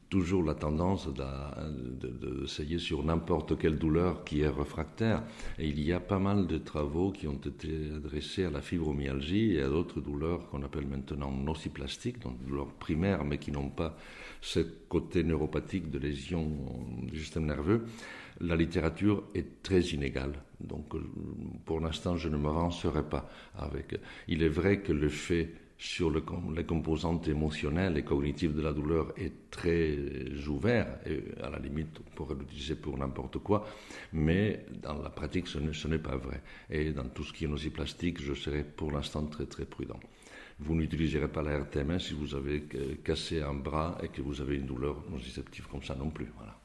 toujours 0.10 0.44
la 0.44 0.54
tendance 0.54 1.10
d'essayer 1.14 2.80
sur 2.80 3.04
n'importe 3.04 3.58
quelle 3.58 3.78
douleur 3.78 4.24
qui 4.24 4.42
est 4.42 4.48
réfractaire. 4.48 5.24
Et 5.60 5.68
il 5.68 5.82
y 5.82 5.92
a 5.92 6.00
pas 6.00 6.20
mal 6.20 6.48
de 6.48 6.58
travaux 6.58 7.12
qui 7.12 7.28
ont 7.28 7.34
été 7.34 7.92
adressés 7.96 8.46
à 8.46 8.50
la 8.50 8.62
fibromyalgie 8.62 9.56
et 9.56 9.62
à 9.62 9.70
d'autres 9.70 10.02
douleurs 10.02 10.48
qu'on 10.48 10.64
appelle 10.64 10.88
maintenant 10.88 11.32
nociplastiques, 11.32 12.20
donc 12.20 12.42
douleurs 12.46 12.74
primaires, 12.74 13.26
mais 13.26 13.38
qui 13.38 13.52
n'ont 13.52 13.70
pas 13.70 13.98
ce 14.42 14.60
côté 14.60 15.24
neuropathique 15.24 15.90
de 15.90 16.00
lésion 16.00 16.50
du 17.02 17.20
système 17.20 17.46
nerveux. 17.46 17.86
La 18.42 18.56
littérature 18.56 19.24
est 19.34 19.64
très 19.64 19.82
inégale. 19.82 20.34
Donc, 20.60 20.94
pour 21.66 21.80
l'instant, 21.80 22.16
je 22.16 22.30
ne 22.30 22.38
me 22.38 22.50
rancerai 22.50 23.04
pas 23.04 23.30
avec. 23.56 24.00
Il 24.28 24.44
est 24.44 24.50
vrai 24.50 24.82
que 24.82 24.92
le 24.92 25.10
fait 25.10 25.54
sur 25.78 26.10
le, 26.10 26.24
les 26.56 26.66
composantes 26.66 27.28
émotionnelles 27.28 27.98
et 27.98 28.04
cognitives 28.04 28.56
de 28.56 28.62
la 28.62 28.72
douleur 28.72 29.14
est 29.18 29.50
très 29.52 29.98
ouvert, 30.48 31.00
et 31.06 31.24
à 31.42 31.50
la 31.50 31.60
limite 31.60 32.00
on 32.00 32.16
pourrait 32.16 32.36
l'utiliser 32.36 32.76
pour 32.76 32.98
n'importe 32.98 33.40
quoi, 33.40 33.66
mais 34.14 34.66
dans 34.82 35.02
la 35.02 35.10
pratique 35.10 35.48
ce 35.48 35.88
n'est 35.88 36.00
pas 36.00 36.16
vrai. 36.16 36.42
Et 36.70 36.92
dans 36.92 37.10
tout 37.10 37.24
ce 37.24 37.34
qui 37.34 37.46
est 37.46 37.50
nociplastique, 37.50 38.22
je 38.22 38.34
serai 38.34 38.64
pour 38.64 38.92
l'instant 38.92 39.26
très 39.26 39.46
très 39.46 39.66
prudent. 39.66 40.00
Vous 40.60 40.74
n'utiliserez 40.74 41.28
pas 41.28 41.42
la 41.42 41.60
RTMS 41.60 42.00
si 42.00 42.14
vous 42.14 42.34
avez 42.34 42.64
cassé 43.04 43.42
un 43.42 43.54
bras 43.54 43.98
et 44.02 44.08
que 44.08 44.22
vous 44.22 44.40
avez 44.40 44.56
une 44.56 44.66
douleur 44.66 45.04
nociceptive 45.12 45.68
comme 45.68 45.84
ça 45.84 45.96
non 45.96 46.10
plus. 46.10 46.32
Voilà. 46.38 46.58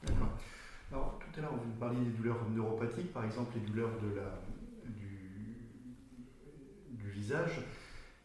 Alors, 0.89 1.19
tout 1.19 1.39
à 1.39 1.43
l'heure, 1.43 1.55
vous 1.55 1.71
parliez 1.77 1.99
des 1.99 2.11
douleurs 2.11 2.49
neuropathiques, 2.49 3.11
par 3.11 3.25
exemple 3.25 3.51
les 3.55 3.61
douleurs 3.69 3.91
de 4.01 4.15
la, 4.15 4.41
du, 4.87 5.57
du 6.91 7.09
visage. 7.09 7.59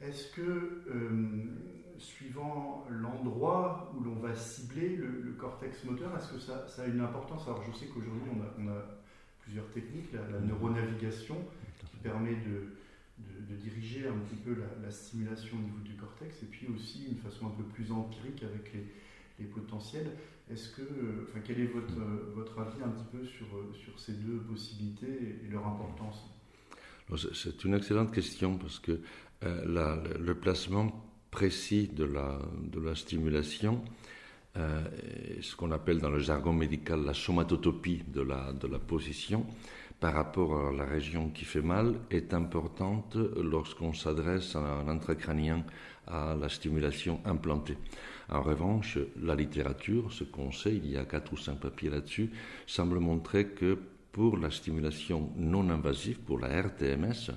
Est-ce 0.01 0.31
que, 0.33 0.83
euh, 0.91 1.45
suivant 1.99 2.87
l'endroit 2.91 3.95
où 3.97 4.05
l'on 4.05 4.17
va 4.17 4.35
cibler 4.35 4.97
le, 4.97 5.33
cortex 5.39 5.85
moteur, 5.85 6.15
est-ce 6.17 6.33
que 6.33 6.39
ça, 6.39 6.67
a 6.83 6.87
une 6.87 7.01
importance? 7.01 7.43
Alors, 7.47 7.63
je 7.63 7.79
sais 7.79 7.87
qu'aujourd'hui, 7.87 8.31
on 8.59 8.69
a, 8.69 8.83
plusieurs 9.41 9.69
techniques, 9.71 10.13
la, 10.13 10.41
neuronavigation, 10.41 11.37
qui 11.91 11.97
permet 12.03 12.35
de, 12.35 12.75
diriger 13.57 14.07
un 14.09 14.19
petit 14.19 14.37
peu 14.37 14.57
la, 14.83 14.91
stimulation 14.91 15.57
au 15.57 15.61
niveau 15.61 15.81
du 15.83 15.95
cortex, 15.95 16.43
et 16.43 16.47
puis 16.47 16.67
aussi 16.69 17.07
une 17.09 17.17
façon 17.17 17.47
un 17.47 17.51
peu 17.51 17.65
plus 17.65 17.91
empirique 17.91 18.43
avec 18.43 18.73
les, 18.75 19.47
potentiels. 19.47 20.13
Est-ce 20.51 20.71
que, 20.71 20.83
enfin, 21.29 21.41
quel 21.45 21.61
est 21.61 21.67
votre, 21.67 21.95
votre 22.35 22.59
avis 22.59 22.83
un 22.83 22.89
petit 22.89 23.07
peu 23.13 23.25
sur, 23.25 23.47
sur 23.75 23.99
ces 23.99 24.13
deux 24.13 24.39
possibilités 24.39 25.39
et 25.45 25.51
leur 25.51 25.67
importance? 25.67 26.25
C'est 27.35 27.63
une 27.65 27.75
excellente 27.75 28.13
question 28.13 28.59
parce 28.59 28.81
que 28.81 29.01
euh, 29.45 29.97
le 30.19 30.35
placement 30.35 30.91
précis 31.31 31.89
de 31.93 32.05
la, 32.05 32.95
stimulation, 32.95 33.83
euh, 34.57 34.83
ce 35.43 35.55
qu'on 35.55 35.71
appelle 35.71 36.01
dans 36.01 36.11
le 36.11 36.19
jargon 36.19 36.53
médical 36.53 37.05
la 37.05 37.13
somatotopie 37.13 38.05
de 38.09 38.23
la, 38.23 38.53
de 38.53 38.67
la 38.67 38.79
position 38.79 39.45
par 40.01 40.15
rapport 40.15 40.69
à 40.69 40.73
la 40.73 40.85
région 40.85 41.31
qui 41.31 41.45
fait 41.45 41.63
mal 41.63 41.95
est 42.11 42.33
importante 42.35 43.17
lorsqu'on 43.17 43.93
s'adresse 43.93 44.57
à 44.57 44.61
un 44.61 44.89
intracrânien 44.89 45.65
à 46.07 46.35
la 46.39 46.49
stimulation 46.49 47.21
implantée. 47.25 47.77
En 48.29 48.43
revanche, 48.43 48.99
la 49.23 49.35
littérature, 49.35 50.13
ce 50.13 50.25
qu'on 50.25 50.53
sait, 50.53 50.75
il 50.75 50.91
y 50.91 50.97
a 50.97 51.05
quatre 51.05 51.33
ou 51.33 51.37
cinq 51.37 51.61
papiers 51.61 51.91
là-dessus, 51.91 52.31
semble 52.67 52.99
montrer 52.99 53.49
que 53.49 53.79
pour 54.13 54.37
la 54.39 54.51
stimulation 54.51 55.31
non 55.37 55.69
invasive, 55.71 56.21
pour 56.21 56.39
la 56.39 56.49
RTMS, 56.63 57.33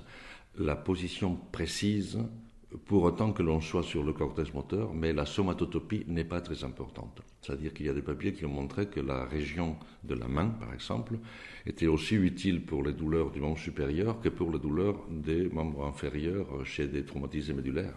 la 0.58 0.76
position 0.76 1.36
précise 1.52 2.18
pour 2.86 3.02
autant 3.02 3.32
que 3.32 3.42
l'on 3.42 3.60
soit 3.60 3.82
sur 3.82 4.04
le 4.04 4.12
cortex 4.12 4.54
moteur, 4.54 4.94
mais 4.94 5.12
la 5.12 5.26
somatotopie 5.26 6.04
n'est 6.06 6.24
pas 6.24 6.40
très 6.40 6.62
importante. 6.62 7.20
C'est-à-dire 7.42 7.72
qu'il 7.72 7.86
y 7.86 7.88
a 7.88 7.94
des 7.94 8.02
papiers 8.02 8.32
qui 8.32 8.44
ont 8.44 8.50
montré 8.50 8.86
que 8.86 9.00
la 9.00 9.24
région 9.24 9.76
de 10.04 10.14
la 10.14 10.28
main, 10.28 10.48
par 10.48 10.72
exemple, 10.72 11.18
était 11.66 11.88
aussi 11.88 12.14
utile 12.14 12.64
pour 12.64 12.84
les 12.84 12.92
douleurs 12.92 13.30
du 13.30 13.40
membre 13.40 13.58
supérieur 13.58 14.20
que 14.20 14.28
pour 14.28 14.52
les 14.52 14.58
douleurs 14.58 15.04
des 15.10 15.48
membres 15.48 15.84
inférieurs 15.84 16.64
chez 16.64 16.86
des 16.86 17.04
traumatisés 17.04 17.54
médulaires 17.54 17.96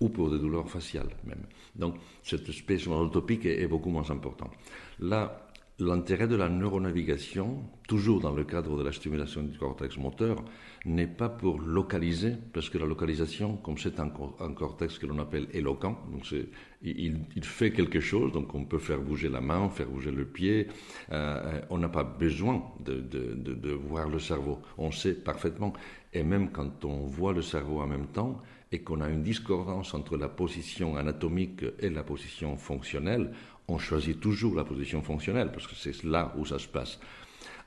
ou 0.00 0.08
pour 0.08 0.30
des 0.30 0.38
douleurs 0.38 0.68
faciales 0.68 1.10
même. 1.24 1.46
Donc 1.76 1.96
cette 2.22 2.48
espèce 2.48 2.86
est, 2.86 3.46
est 3.46 3.66
beaucoup 3.66 3.90
moins 3.90 4.10
importante. 4.10 4.52
Là, 4.98 5.48
L'intérêt 5.78 6.28
de 6.28 6.36
la 6.36 6.48
neuronavigation, 6.48 7.64
toujours 7.88 8.20
dans 8.20 8.30
le 8.30 8.44
cadre 8.44 8.76
de 8.76 8.84
la 8.84 8.92
stimulation 8.92 9.42
du 9.42 9.58
cortex 9.58 9.96
moteur, 9.96 10.44
n'est 10.84 11.06
pas 11.06 11.28
pour 11.28 11.60
localiser, 11.60 12.34
parce 12.52 12.68
que 12.68 12.78
la 12.78 12.86
localisation, 12.86 13.56
comme 13.56 13.78
c'est 13.78 14.00
un, 14.00 14.08
cortex 14.08 14.98
que 14.98 15.06
l'on 15.06 15.18
appelle 15.20 15.46
éloquent, 15.52 15.96
donc 16.10 16.34
il, 16.82 17.44
fait 17.44 17.72
quelque 17.72 18.00
chose, 18.00 18.32
donc 18.32 18.52
on 18.54 18.64
peut 18.64 18.78
faire 18.78 19.00
bouger 19.00 19.28
la 19.28 19.40
main, 19.40 19.68
faire 19.68 19.88
bouger 19.88 20.10
le 20.10 20.24
pied, 20.24 20.68
euh, 21.12 21.60
on 21.70 21.78
n'a 21.78 21.88
pas 21.88 22.02
besoin 22.02 22.64
de, 22.80 23.00
de, 23.00 23.70
voir 23.72 24.08
le 24.08 24.18
cerveau, 24.18 24.58
on 24.76 24.90
sait 24.90 25.14
parfaitement, 25.14 25.72
et 26.12 26.24
même 26.24 26.50
quand 26.50 26.84
on 26.84 27.06
voit 27.06 27.32
le 27.32 27.42
cerveau 27.42 27.80
en 27.80 27.86
même 27.86 28.08
temps, 28.08 28.42
et 28.72 28.80
qu'on 28.80 29.02
a 29.02 29.08
une 29.08 29.22
discordance 29.22 29.94
entre 29.94 30.16
la 30.16 30.28
position 30.28 30.96
anatomique 30.96 31.62
et 31.78 31.90
la 31.90 32.02
position 32.02 32.56
fonctionnelle, 32.56 33.30
on 33.68 33.78
choisit 33.78 34.18
toujours 34.18 34.54
la 34.54 34.64
position 34.64 35.02
fonctionnelle 35.02 35.52
parce 35.52 35.66
que 35.66 35.74
c'est 35.74 36.02
là 36.04 36.34
où 36.38 36.44
ça 36.44 36.58
se 36.58 36.68
passe. 36.68 36.98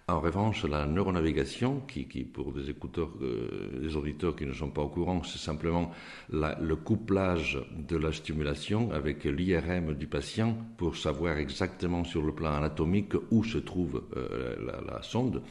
En 0.07 0.19
revanche, 0.19 0.65
la 0.65 0.85
neuronavigation, 0.85 1.81
qui, 1.88 2.03
pour 2.03 2.53
des 2.53 2.69
écouteurs, 2.69 3.09
euh, 3.24 3.79
des 3.81 3.95
auditeurs 3.95 4.35
qui 4.35 4.45
ne 4.45 4.53
sont 4.53 4.69
pas 4.69 4.83
au 4.83 4.88
courant, 4.88 5.24
c'est 5.24 5.39
simplement 5.39 5.89
le 6.29 6.75
couplage 6.75 7.57
de 7.75 7.97
la 7.97 8.12
stimulation 8.12 8.91
avec 8.91 9.24
l'IRM 9.24 9.95
du 9.95 10.05
patient 10.05 10.55
pour 10.77 10.95
savoir 10.95 11.39
exactement 11.39 12.03
sur 12.03 12.21
le 12.21 12.35
plan 12.35 12.53
anatomique 12.53 13.13
où 13.31 13.43
se 13.43 13.57
trouve 13.57 14.03
euh, 14.15 14.55
la, 14.85 15.01
sonde. 15.01 15.41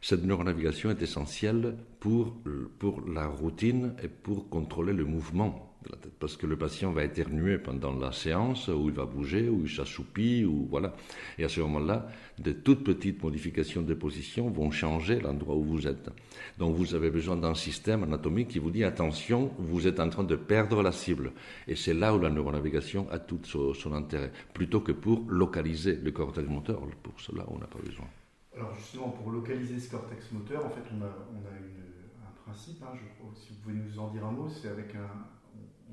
Cette 0.00 0.24
neuronavigation 0.24 0.88
est 0.88 1.02
essentielle 1.02 1.76
pour, 1.98 2.38
pour 2.78 3.02
la 3.06 3.26
routine 3.26 3.94
et 4.02 4.08
pour 4.08 4.48
contrôler 4.48 4.94
le 4.94 5.04
mouvement 5.04 5.69
parce 6.18 6.36
que 6.36 6.46
le 6.46 6.56
patient 6.56 6.92
va 6.92 7.04
éternuer 7.04 7.58
pendant 7.58 7.94
la 7.94 8.12
séance, 8.12 8.68
ou 8.68 8.88
il 8.88 8.94
va 8.94 9.06
bouger, 9.06 9.48
ou 9.48 9.62
il 9.64 9.70
s'assoupit, 9.70 10.44
ou 10.44 10.66
voilà. 10.70 10.94
Et 11.38 11.44
à 11.44 11.48
ce 11.48 11.60
moment-là, 11.60 12.08
de 12.38 12.52
toutes 12.52 12.84
petites 12.84 13.22
modifications 13.22 13.82
de 13.82 13.94
position 13.94 14.50
vont 14.50 14.70
changer 14.70 15.20
l'endroit 15.20 15.54
où 15.54 15.64
vous 15.64 15.86
êtes. 15.86 16.10
Donc 16.58 16.76
vous 16.76 16.94
avez 16.94 17.10
besoin 17.10 17.36
d'un 17.36 17.54
système 17.54 18.02
anatomique 18.02 18.48
qui 18.48 18.58
vous 18.58 18.70
dit 18.70 18.84
attention, 18.84 19.52
vous 19.58 19.86
êtes 19.86 20.00
en 20.00 20.10
train 20.10 20.24
de 20.24 20.36
perdre 20.36 20.82
la 20.82 20.92
cible. 20.92 21.32
Et 21.66 21.76
c'est 21.76 21.94
là 21.94 22.14
où 22.14 22.18
la 22.18 22.30
neuronavigation 22.30 23.08
a 23.10 23.18
tout 23.18 23.40
son, 23.44 23.94
intérêt, 23.94 24.32
plutôt 24.52 24.80
que 24.80 24.92
pour 24.92 25.24
localiser 25.28 25.96
le 25.96 26.10
cortex 26.10 26.46
moteur. 26.48 26.80
Pour 27.02 27.18
cela, 27.20 27.44
on 27.48 27.58
n'a 27.58 27.66
pas 27.66 27.78
besoin. 27.78 28.06
Alors 28.54 28.74
justement, 28.74 29.08
pour 29.08 29.30
localiser 29.30 29.78
ce 29.78 29.90
cortex 29.90 30.30
moteur, 30.32 30.66
en 30.66 30.70
fait, 30.70 30.82
on 30.94 31.02
a, 31.02 31.06
un 31.06 32.44
principe, 32.44 32.82
hein, 32.82 32.96
si 33.34 33.52
vous 33.52 33.60
pouvez 33.62 33.74
nous 33.74 33.98
en 33.98 34.10
dire 34.10 34.26
un 34.26 34.32
mot, 34.32 34.48
c'est 34.48 34.68
avec 34.68 34.94
un, 34.94 35.08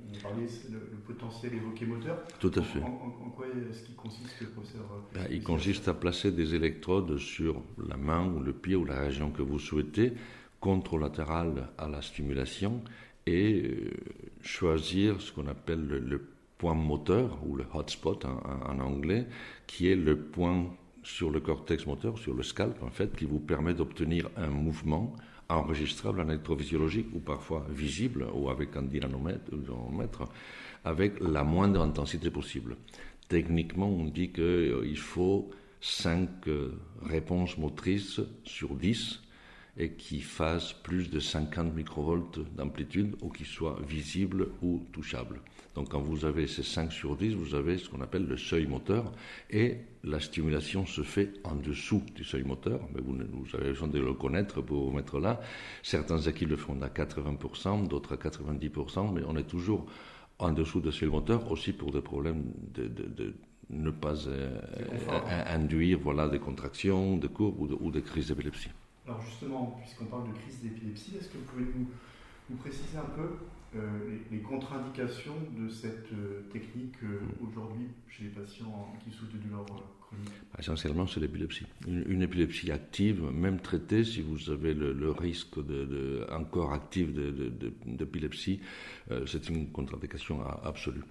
vous 0.08 0.22
parliez 0.22 0.48
le, 0.70 0.80
le 0.92 0.98
potentiel 1.06 1.54
évoqué 1.54 1.86
moteur. 1.86 2.20
Tout 2.40 2.52
à 2.56 2.62
fait. 2.62 2.82
En, 2.82 3.30
quoi 3.36 3.48
est-ce 3.48 3.84
qu'il 3.84 3.96
consiste, 3.96 4.46
professeur 4.54 4.82
ben, 5.14 5.28
Il 5.30 5.44
consiste 5.44 5.88
à 5.88 5.94
placer 5.94 6.32
des 6.32 6.56
électrodes 6.56 7.18
sur 7.18 7.62
la 7.88 7.98
main 7.98 8.26
ou 8.26 8.40
le 8.40 8.54
pied 8.54 8.76
ou 8.76 8.86
la 8.86 9.00
région 9.00 9.32
que 9.32 9.42
vous 9.42 9.60
souhaitez, 9.60 10.14
contralatérale 10.60 11.70
à 11.78 11.88
la 11.88 12.02
stimulation, 12.02 12.82
et 13.26 13.64
euh, 13.64 13.92
choisir 14.42 15.22
ce 15.22 15.32
qu'on 15.32 15.48
appelle 15.48 15.86
le, 15.86 16.30
point 16.58 16.74
moteur, 16.74 17.38
ou 17.46 17.56
le 17.56 17.66
hotspot 17.72 18.26
en, 18.26 18.42
en, 18.68 18.80
anglais, 18.80 19.28
qui 19.68 19.92
est 19.92 19.96
le 19.96 20.18
point 20.18 20.66
sur 21.04 21.30
le 21.30 21.40
cortex 21.40 21.86
moteur, 21.86 22.18
sur 22.18 22.34
le 22.34 22.42
scalp 22.42 22.82
en 22.82 22.90
fait, 22.90 23.16
qui 23.16 23.26
vous 23.26 23.40
permet 23.40 23.76
d'obtenir 23.76 24.30
un 24.36 24.48
mouvement 24.48 25.16
enregistrable 25.50 26.22
en 26.22 26.30
électrophysiologique 26.30 27.08
ou 27.14 27.20
parfois 27.20 27.66
visible 27.70 28.28
ou 28.34 28.50
avec 28.50 28.76
un 28.76 28.84
dynanomètre, 28.84 30.24
avec 30.84 31.20
la 31.20 31.44
moindre 31.44 31.82
intensité 31.82 32.30
possible. 32.30 32.76
Techniquement, 33.28 33.90
on 33.90 34.06
dit 34.06 34.32
qu'il 34.32 34.44
euh, 34.44 34.96
faut 34.96 35.50
5 35.82 36.30
euh, 36.48 36.72
réponses 37.04 37.58
motrices 37.58 38.22
sur 38.44 38.76
10 38.76 39.22
et 39.78 39.92
qui 39.92 40.22
fasse 40.22 40.74
plus 40.74 41.10
de 41.10 41.20
50 41.20 41.74
microvolts 41.76 42.40
d'amplitude 42.56 43.16
ou 43.22 43.30
qui 43.30 43.46
soit 43.46 43.80
visible 43.88 44.50
ou 44.62 44.84
touchable. 44.92 45.40
Donc 45.78 45.90
quand 45.90 46.02
vous 46.02 46.26
avez 46.26 46.48
ces 46.48 46.64
5 46.64 46.92
sur 46.92 47.16
10, 47.16 47.36
vous 47.36 47.54
avez 47.54 47.78
ce 47.78 47.88
qu'on 47.88 48.02
appelle 48.02 48.26
le 48.26 48.36
seuil 48.36 48.66
moteur 48.66 49.12
et 49.52 49.78
la 50.04 50.20
stimulation 50.20 50.88
se 50.88 51.04
fait 51.04 51.34
en 51.44 51.54
dessous 51.54 52.02
du 52.16 52.24
seuil 52.24 52.42
moteur, 52.42 52.80
mais 52.96 53.00
vous, 53.00 53.16
vous 53.16 53.56
avez 53.56 53.70
besoin 53.70 53.88
de 53.88 54.00
le 54.00 54.14
connaître 54.16 54.60
pour 54.62 54.90
vous 54.90 54.92
mettre 54.92 55.20
là. 55.20 55.40
Certains 55.84 56.18
équipes 56.18 56.50
le 56.50 56.58
font 56.58 56.82
à 56.82 56.88
80%, 56.88 57.88
d'autres 57.88 58.14
à 58.14 58.16
90%, 58.16 59.14
mais 59.14 59.22
on 59.28 59.38
est 59.38 59.44
toujours 59.44 59.86
en 60.40 60.52
dessous 60.52 60.82
du 60.82 60.92
seuil 60.92 61.10
moteur, 61.10 61.52
aussi 61.52 61.74
pour 61.74 61.92
des 61.92 62.02
problèmes 62.02 62.46
de, 62.74 63.36
ne 63.70 63.92
pas 63.92 64.16
euh, 64.26 64.60
induire 65.46 66.00
voilà, 66.02 66.28
des 66.28 66.40
contractions, 66.40 67.18
des 67.18 67.28
courbes 67.28 67.60
ou, 67.60 67.78
ou 67.82 67.92
des 67.92 68.02
crises 68.02 68.30
d'épilepsie. 68.30 68.72
Alors 69.06 69.22
justement, 69.22 69.78
puisqu'on 69.80 70.06
parle 70.06 70.28
de 70.30 70.34
crise 70.40 70.60
d'épilepsie, 70.60 71.18
est-ce 71.20 71.28
que 71.28 71.38
vous 71.38 71.46
pouvez 71.46 71.66
nous 71.66 71.88
préciser 72.56 72.98
un 72.98 73.10
peu 73.16 73.38
euh, 73.76 74.18
les, 74.32 74.40
contre-indications 74.40 75.36
de 75.58 75.68
cette 75.68 76.12
euh, 76.14 76.42
technique 76.54 76.96
euh, 77.04 77.20
aujourd'hui 77.46 77.88
chez 78.08 78.24
les 78.24 78.30
patients 78.30 78.94
qui 79.04 79.12
souffrent 79.12 79.34
de 79.34 79.40
douleurs 79.40 79.66
chroniques? 79.66 80.32
Bah, 80.54 80.60
Essentiellement, 80.60 81.06
c'est 81.06 81.20
l'épilepsie. 81.20 81.66
Une, 81.86 82.22
épilepsie 82.22 82.72
active, 82.72 83.22
même 83.24 83.60
traitée, 83.60 84.06
si 84.06 84.22
vous 84.22 84.50
avez 84.50 84.74
le, 84.74 85.12
risque 85.12 85.64
de, 85.66 86.26
encore 86.32 86.72
actif 86.72 87.10
d'épilepsie, 87.86 88.62
c'est 89.26 89.50
une 89.50 89.70
contre-indication 89.70 90.42
absolue. 90.64 91.04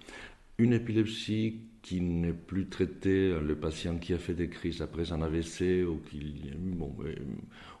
Une 0.57 0.73
épilepsie 0.73 1.61
qui 1.83 2.01
n'est 2.01 2.33
plus 2.33 2.67
traitée, 2.67 3.39
le 3.39 3.55
patient 3.55 3.99
qui 3.99 4.15
a 4.15 4.17
fait 4.17 4.33
des 4.33 4.49
crises 4.49 4.81
après 4.81 5.13
un 5.13 5.21
AVC 5.21 5.85
ou, 5.87 6.01
qui, 6.09 6.51
bon, 6.57 6.95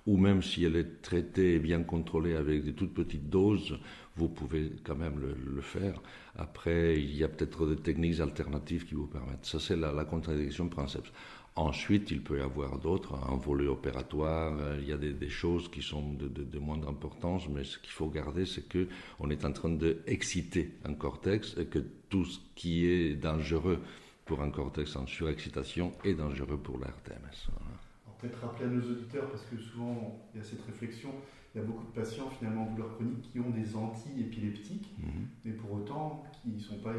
ou 0.07 0.17
même 0.17 0.41
si 0.41 0.63
elle 0.63 0.77
est 0.77 1.01
traitée 1.01 1.55
et 1.55 1.59
bien 1.59 1.83
contrôlée 1.83 2.35
avec 2.35 2.63
des 2.63 2.73
toutes 2.73 2.93
petites 2.93 3.29
doses, 3.29 3.77
vous 4.15 4.29
pouvez 4.29 4.71
quand 4.83 4.95
même 4.95 5.19
le, 5.19 5.61
faire. 5.61 6.01
Après, 6.37 6.95
il 6.97 7.15
y 7.15 7.23
a 7.23 7.27
peut-être 7.27 7.67
des 7.67 7.75
techniques 7.75 8.19
alternatives 8.21 8.85
qui 8.85 8.95
vous 8.95 9.05
permettent. 9.05 9.45
Ça, 9.45 9.59
c'est 9.59 9.75
la, 9.75 10.05
contradiction 10.05 10.69
principale. 10.69 11.11
Ensuite, 11.55 12.11
il 12.11 12.21
peut 12.21 12.37
y 12.37 12.41
avoir 12.41 12.77
d'autres, 12.79 13.15
un 13.15 13.35
volet 13.35 13.67
opératoire, 13.67 14.55
euh, 14.59 14.77
il 14.79 14.87
y 14.87 14.93
a 14.93 14.97
des, 14.97 15.29
choses 15.29 15.69
qui 15.69 15.81
sont 15.81 16.13
de, 16.13 16.59
moindre 16.59 16.87
importance, 16.87 17.49
mais 17.49 17.63
ce 17.63 17.77
qu'il 17.79 17.91
faut 17.91 18.09
garder, 18.09 18.45
c'est 18.45 18.63
qu'on 18.71 19.29
est 19.29 19.43
en 19.43 19.51
train 19.51 19.71
d'exciter 19.71 20.75
un 20.85 20.93
cortex 20.93 21.55
et 21.57 21.65
que 21.65 21.79
tout 22.09 22.25
ce 22.25 22.39
qui 22.55 22.85
est 22.85 23.15
dangereux 23.15 23.79
pour 24.25 24.41
un 24.41 24.51
cortex 24.51 24.95
en 24.95 25.05
surexcitation 25.05 25.91
est 26.03 26.13
dangereux 26.13 26.57
pour 26.57 26.79
la 26.79 26.87
RTMS. 26.87 27.66
Peut-être 28.19 28.39
rappeler 28.41 28.65
à 28.65 28.69
nos 28.69 28.81
auditeurs, 28.81 29.29
parce 29.29 29.45
que 29.45 29.57
souvent 29.57 30.19
il 30.33 30.39
y 30.39 30.41
a 30.41 30.43
cette 30.43 30.61
réflexion, 30.61 31.09
il 31.57 31.61
y 31.61 31.63
a 31.63 31.65
beaucoup 31.65 31.85
de 31.85 31.91
patients 31.91 32.29
finalement 32.29 32.67
en 32.67 32.71
douleur 32.71 32.95
chronique 32.95 33.31
qui 33.31 33.39
ont 33.39 33.49
des 33.49 33.75
anti-épileptiques, 33.75 34.93
mhm. 34.99 35.27
mais 35.45 35.51
pour 35.53 35.71
autant 35.71 36.23
qui 36.41 36.49
ne 36.49 36.59
sont 36.59 36.77
pas 36.77 36.93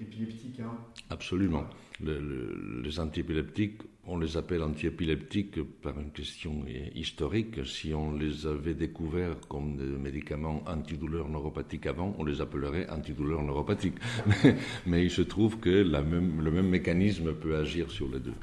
épileptiques. 0.00 0.60
Hein. 0.60 0.76
Absolument. 1.08 1.64
les 2.00 3.00
anti-épileptiques, 3.00 3.82
on 4.04 4.18
les 4.18 4.36
appelle 4.36 4.62
anti-épileptiques 4.62 5.62
par 5.80 5.98
une 5.98 6.10
question 6.10 6.64
historique. 6.94 7.64
Si 7.64 7.94
on 7.94 8.12
les 8.12 8.46
avait 8.46 8.74
découverts 8.74 9.36
comme 9.48 9.76
des 9.76 9.84
médicaments 9.84 10.62
antidouleurs 10.66 11.28
neuropathiques 11.28 11.86
avant, 11.86 12.14
on 12.18 12.24
les 12.24 12.40
appellerait 12.40 12.90
antidouleurs 12.90 13.42
neuropathiques. 13.42 13.98
mais, 14.86 15.04
il 15.04 15.10
se 15.10 15.22
trouve 15.22 15.58
que 15.58 15.70
la 15.70 16.02
même, 16.02 16.42
le 16.42 16.50
même 16.50 16.68
mécanisme 16.68 17.32
peut 17.34 17.56
agir 17.56 17.90
sur 17.90 18.08
les 18.08 18.20
deux. 18.20 18.34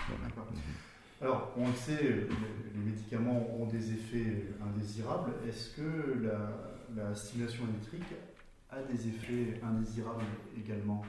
Alors, 1.21 1.51
on 1.57 1.67
le 1.67 1.73
sait, 1.73 2.01
les 2.01 2.91
médicaments 2.91 3.45
ont 3.59 3.65
des 3.65 3.91
effets 3.91 4.45
indésirables. 4.65 5.33
Est-ce 5.47 5.75
que 5.75 6.23
la, 6.95 7.13
stimulation 7.13 7.65
électrique 7.65 8.15
a 8.69 8.81
des 8.83 9.07
effets 9.07 9.59
indésirables 9.61 10.23
également? 10.57 11.03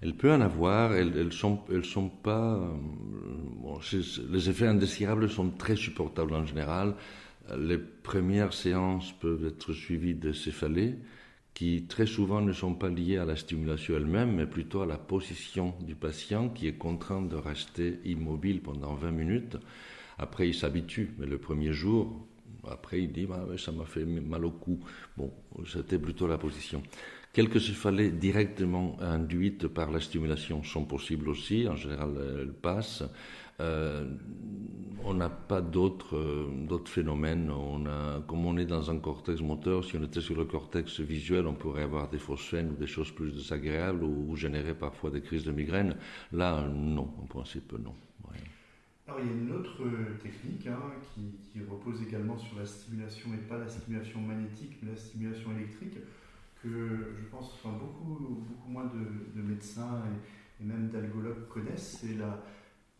Elle 0.00 0.14
peut 0.14 0.32
en 0.32 0.40
avoir, 0.40 0.94
elles, 0.94 1.14
elles 1.18 1.34
sont, 1.34 1.60
elles 1.70 1.84
sont 1.84 2.08
pas. 2.08 2.54
Euh, 2.54 3.76
les 4.30 4.48
effets 4.48 4.66
indésirables 4.66 5.28
sont 5.28 5.50
très 5.50 5.76
supportables 5.76 6.32
en 6.32 6.46
général. 6.46 6.94
Les 7.58 7.76
premières 7.76 8.54
séances 8.54 9.12
peuvent 9.12 9.44
être 9.44 9.74
suivies 9.74 10.14
de 10.14 10.32
céphalées 10.32 10.96
qui 11.60 11.84
très 11.86 12.06
souvent 12.06 12.40
ne 12.40 12.54
sont 12.54 12.72
pas 12.72 12.88
liées 12.88 13.18
à 13.18 13.26
la 13.26 13.36
stimulation 13.36 13.94
elle-même, 13.94 14.34
mais 14.34 14.46
plutôt 14.46 14.80
à 14.80 14.86
la 14.86 14.96
position 14.96 15.74
du 15.82 15.94
patient 15.94 16.48
qui 16.48 16.66
est 16.66 16.78
contraint 16.78 17.20
de 17.20 17.36
rester 17.36 18.00
immobile 18.06 18.62
pendant 18.62 18.94
20 18.94 19.10
minutes. 19.10 19.58
Après, 20.16 20.48
il 20.48 20.54
s'habitue, 20.54 21.10
mais 21.18 21.26
le 21.26 21.36
premier 21.36 21.74
jour, 21.74 22.26
après, 22.66 23.02
il 23.02 23.12
dit 23.12 23.26
bah, 23.26 23.44
Ça 23.58 23.72
m'a 23.72 23.84
fait 23.84 24.06
mal 24.06 24.46
au 24.46 24.52
cou. 24.52 24.80
Bon, 25.18 25.30
c'était 25.66 25.98
plutôt 25.98 26.26
la 26.26 26.38
position. 26.38 26.82
Quelques 27.34 27.60
céphalées 27.60 28.10
directement 28.10 28.96
induites 28.98 29.68
par 29.68 29.90
la 29.90 30.00
stimulation 30.00 30.62
sont 30.62 30.86
possibles 30.86 31.28
aussi. 31.28 31.68
En 31.68 31.76
général, 31.76 32.14
elles 32.40 32.54
passent. 32.54 33.04
Euh, 33.60 34.04
on 35.04 35.14
n'a 35.14 35.30
pas 35.30 35.60
d'autres 35.60 36.16
euh, 36.16 36.84
phénomènes. 36.84 37.50
On 37.50 37.86
a, 37.86 38.20
comme 38.26 38.44
on 38.44 38.56
est 38.58 38.66
dans 38.66 38.90
un 38.90 38.98
cortex 38.98 39.40
moteur, 39.40 39.84
si 39.84 39.96
on 39.96 40.04
était 40.04 40.20
sur 40.20 40.36
le 40.36 40.44
cortex 40.44 41.00
visuel, 41.00 41.46
on 41.46 41.54
pourrait 41.54 41.84
avoir 41.84 42.08
des 42.08 42.18
phosphènes 42.18 42.70
ou 42.70 42.76
des 42.76 42.86
choses 42.86 43.10
plus 43.10 43.32
désagréables 43.32 44.04
ou, 44.04 44.36
générer 44.36 44.74
parfois 44.74 45.10
des 45.10 45.22
crises 45.22 45.44
de 45.44 45.52
migraine. 45.52 45.96
Là, 46.32 46.66
non, 46.68 47.08
en 47.22 47.26
principe, 47.26 47.72
non. 47.72 47.94
Alors, 49.06 49.20
il 49.22 49.26
y 49.26 49.30
a 49.30 49.32
une 49.32 49.52
autre 49.52 49.82
technique 50.22 50.68
hein, 50.68 50.78
qui, 51.14 51.60
repose 51.68 52.00
également 52.06 52.38
sur 52.38 52.56
la 52.56 52.64
stimulation, 52.64 53.30
et 53.34 53.38
pas 53.48 53.58
la 53.58 53.68
stimulation 53.68 54.20
magnétique, 54.20 54.76
mais 54.82 54.92
la 54.92 54.96
stimulation 54.96 55.50
électrique, 55.56 55.98
que 56.62 56.68
je 56.68 57.26
pense 57.28 57.58
beaucoup, 57.64 58.20
beaucoup 58.20 58.70
moins 58.70 58.84
de, 58.84 59.42
médecins 59.42 60.02
et, 60.06 60.62
et 60.62 60.66
même 60.66 60.90
d'algologues 60.90 61.48
connaissent. 61.48 61.98
C'est 62.02 62.18
la, 62.18 62.40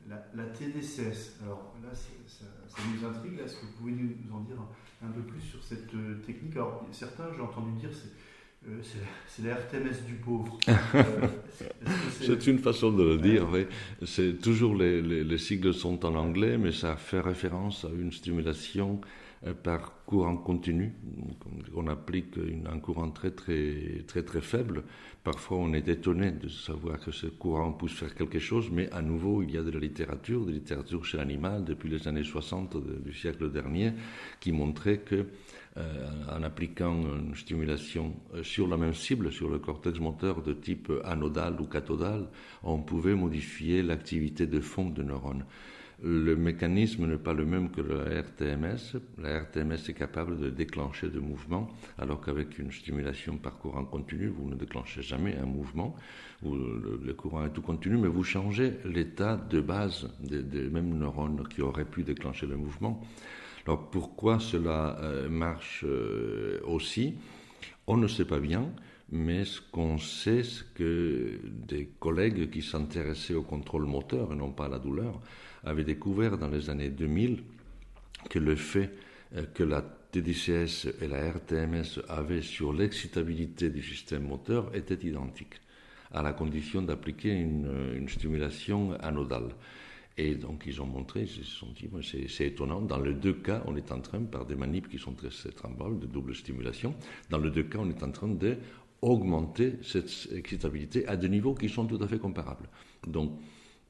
la, 0.09 0.45
TDCS, 0.45 1.39
alors 1.43 1.75
là, 1.83 1.91
ça, 1.95 2.45
nous 2.79 3.07
intrigue. 3.07 3.39
Est-ce 3.45 3.57
que 3.57 3.67
vous 3.67 3.73
pouvez 3.79 3.93
nous 3.93 4.35
en 4.35 4.41
dire 4.41 4.57
un, 5.03 5.09
peu 5.09 5.23
plus 5.23 5.41
sur 5.41 5.63
cette 5.63 5.93
euh, 5.95 6.17
technique? 6.27 6.57
Alors, 6.57 6.87
certains, 6.93 7.29
j'ai 7.35 7.43
entendu 7.43 7.79
dire, 7.79 7.91
c'est 7.93 8.69
euh, 8.69 9.49
la 9.49 9.55
RTMS 9.55 10.07
du 10.07 10.15
pauvre. 10.15 10.59
Euh, 10.95 11.29
c'est 12.21 12.47
une 12.47 12.59
façon 12.59 12.93
de 12.93 13.03
le 13.03 13.19
dire, 13.19 13.49
oui. 13.51 13.67
C'est 14.05 14.41
toujours 14.41 14.75
les, 14.75 15.01
les, 15.01 15.39
sigles 15.39 15.73
sont 15.73 16.05
en 16.05 16.15
anglais, 16.15 16.59
mais 16.59 16.73
ça 16.73 16.97
fait 16.97 17.21
référence 17.21 17.85
à 17.85 17.89
une 17.89 18.13
stimulation 18.13 19.01
euh, 19.46 19.55
par 19.55 20.05
courant 20.05 20.37
continu. 20.37 20.92
On 21.74 21.87
applique 21.87 22.35
un 22.66 22.79
courant 22.79 23.11
très 23.11 23.31
très 23.31 24.05
très 24.07 24.22
très 24.22 24.40
faible. 24.42 24.85
Parfois, 25.24 25.59
on 25.59 25.72
est 25.72 25.88
étonné 25.88 26.31
de 26.31 26.48
savoir 26.48 27.00
que 27.00 27.11
ce 27.11 27.26
courant 27.26 27.72
puisse 27.72 27.94
faire 27.94 28.14
quelque 28.14 28.38
chose, 28.38 28.70
mais 28.70 28.90
à 28.90 29.00
nouveau, 29.00 29.42
il 29.42 29.50
y 29.53 29.57
a 29.57 29.62
de 29.62 29.70
la 29.70 29.79
littérature, 29.79 30.42
de 30.42 30.50
la 30.50 30.57
littérature 30.57 31.05
chez 31.05 31.16
l'animal 31.16 31.64
depuis 31.64 31.88
les 31.88 32.07
années 32.07 32.24
60 32.24 32.76
du 33.03 33.12
siècle 33.14 33.50
dernier, 33.50 33.92
qui 34.40 34.53
montrait 34.53 34.98
que 34.98 35.26
euh, 35.76 36.07
en 36.29 36.42
appliquant 36.42 37.00
une 37.00 37.35
stimulation 37.35 38.16
euh, 38.35 38.42
sur 38.42 38.66
la 38.66 38.76
même 38.76 38.92
cible, 38.92 39.31
sur 39.31 39.48
le 39.48 39.59
cortex 39.59 40.00
moteur 40.00 40.42
de 40.42 40.53
type 40.53 40.92
anodal 41.05 41.61
ou 41.61 41.64
cathodal, 41.64 42.29
on 42.64 42.83
pouvait 42.83 43.14
modifier 43.14 43.83
l'activité 43.83 44.46
de 44.46 44.61
fond 44.61 44.90
de 44.90 45.03
neurones 45.03 45.44
le 46.03 46.35
mécanisme 46.35 47.07
n'est 47.07 47.19
pas 47.19 47.35
le 47.35 47.45
même 47.45 47.71
que 47.71 47.81
la 47.81 48.23
RTMS. 48.23 49.01
La 49.19 49.41
RTMS 49.41 49.89
est 49.89 49.95
capable 49.95 50.39
de 50.39 50.49
déclencher 50.49 51.09
des 51.09 51.19
mouvements, 51.19 51.69
alors 51.99 52.21
qu'avec 52.21 52.59
une 52.59 52.73
stimulation 52.73 53.37
par 53.37 53.59
courant 53.59 53.85
continu, 53.85 54.29
vous 54.29 54.49
ne 54.49 54.55
déclenchez 54.55 55.03
jamais 55.03 55.37
un 55.37 55.47
mouvement. 55.47 55.95
le, 56.43 57.13
courant 57.13 57.45
est 57.45 57.51
tout 57.51 57.63
continu, 57.63 57.99
mais 57.99 58.09
vous 58.09 58.25
changez 58.25 58.79
l'état 58.85 59.37
de 59.37 59.61
base 59.61 60.09
des, 60.21 60.69
mêmes 60.69 60.97
neurones 60.97 61.47
qui 61.49 61.61
auraient 61.61 61.85
pu 61.85 62.03
déclencher 62.03 62.47
le 62.47 62.57
mouvement. 62.57 63.01
Alors 63.67 63.91
pourquoi 63.91 64.41
cela 64.41 64.97
euh, 65.01 65.29
marche 65.29 65.85
euh, 65.87 66.61
aussi? 66.65 67.15
On 67.87 67.99
ne 67.99 68.07
sait 68.07 68.25
pas 68.25 68.41
bien. 68.41 68.71
Mais 69.13 69.45
ce 69.45 69.61
qu'on 69.61 69.99
sait, 69.99 70.45
c'est 70.45 70.73
que 70.75 71.41
des 71.45 71.87
collègues 71.99 72.49
qui 72.49 72.63
s'intéressaient 72.63 73.35
au 73.35 73.43
contrôle 73.43 73.85
moteur 73.85 74.33
et 74.33 74.37
non 74.37 74.53
pas 74.53 74.67
à 74.67 74.69
la 74.69 74.79
douleur 74.79 75.21
avait 75.64 75.85
découvert 75.85 76.38
dans 76.38 76.49
les 76.49 76.70
années 76.70 76.90
2000 76.90 77.42
que 78.29 78.38
le 78.38 78.57
fait 78.57 78.90
euh, 79.37 79.44
que 79.55 79.62
la 79.62 79.83
TDCS 79.83 80.88
et 81.01 81.07
la 81.07 81.31
RTMS 81.31 82.03
avaient 82.09 82.42
sur 82.42 82.73
l'excitabilité 82.73 83.70
du 83.70 83.83
système 83.83 84.27
moteur 84.27 84.75
était 84.75 85.07
identique, 85.07 85.61
à 86.12 86.23
la 86.23 86.33
condition 86.33 86.83
d'appliquer 86.83 87.31
une, 87.31 88.09
stimulation 88.09 88.94
anodale. 89.01 89.55
Et 90.18 90.35
donc 90.35 90.64
ils 90.66 90.83
ont 90.83 90.87
montré, 90.87 91.23
ils 91.23 91.29
se 91.29 91.44
sont 91.44 91.68
dit, 91.77 91.88
c'est 92.29 92.46
étonnant, 92.46 92.81
dans 92.81 92.99
les 92.99 93.14
deux 93.14 93.35
cas, 93.35 93.62
on 93.66 93.77
est 93.77 93.92
en 93.92 94.01
train, 94.01 94.20
par 94.23 94.44
des 94.44 94.57
manips 94.57 94.88
qui 94.88 94.99
sont 94.99 95.12
très 95.12 95.31
semblables, 95.31 96.01
de 96.01 96.07
double 96.07 96.35
stimulation, 96.35 96.94
dans 97.31 97.38
les 97.38 97.51
deux 97.51 97.62
cas, 97.62 97.79
on 97.81 97.88
est 97.88 98.03
en 98.03 98.11
train 98.11 98.29
d'augmenter 98.29 99.75
cette 99.83 100.11
excitabilité 100.35 101.07
à 101.07 101.16
des 101.16 101.29
niveaux 101.29 101.55
qui 101.55 101.68
sont 101.68 101.87
tout 101.87 102.03
à 102.03 102.09
fait 102.09 102.18
comparables. 102.18 102.68
Donc 103.07 103.38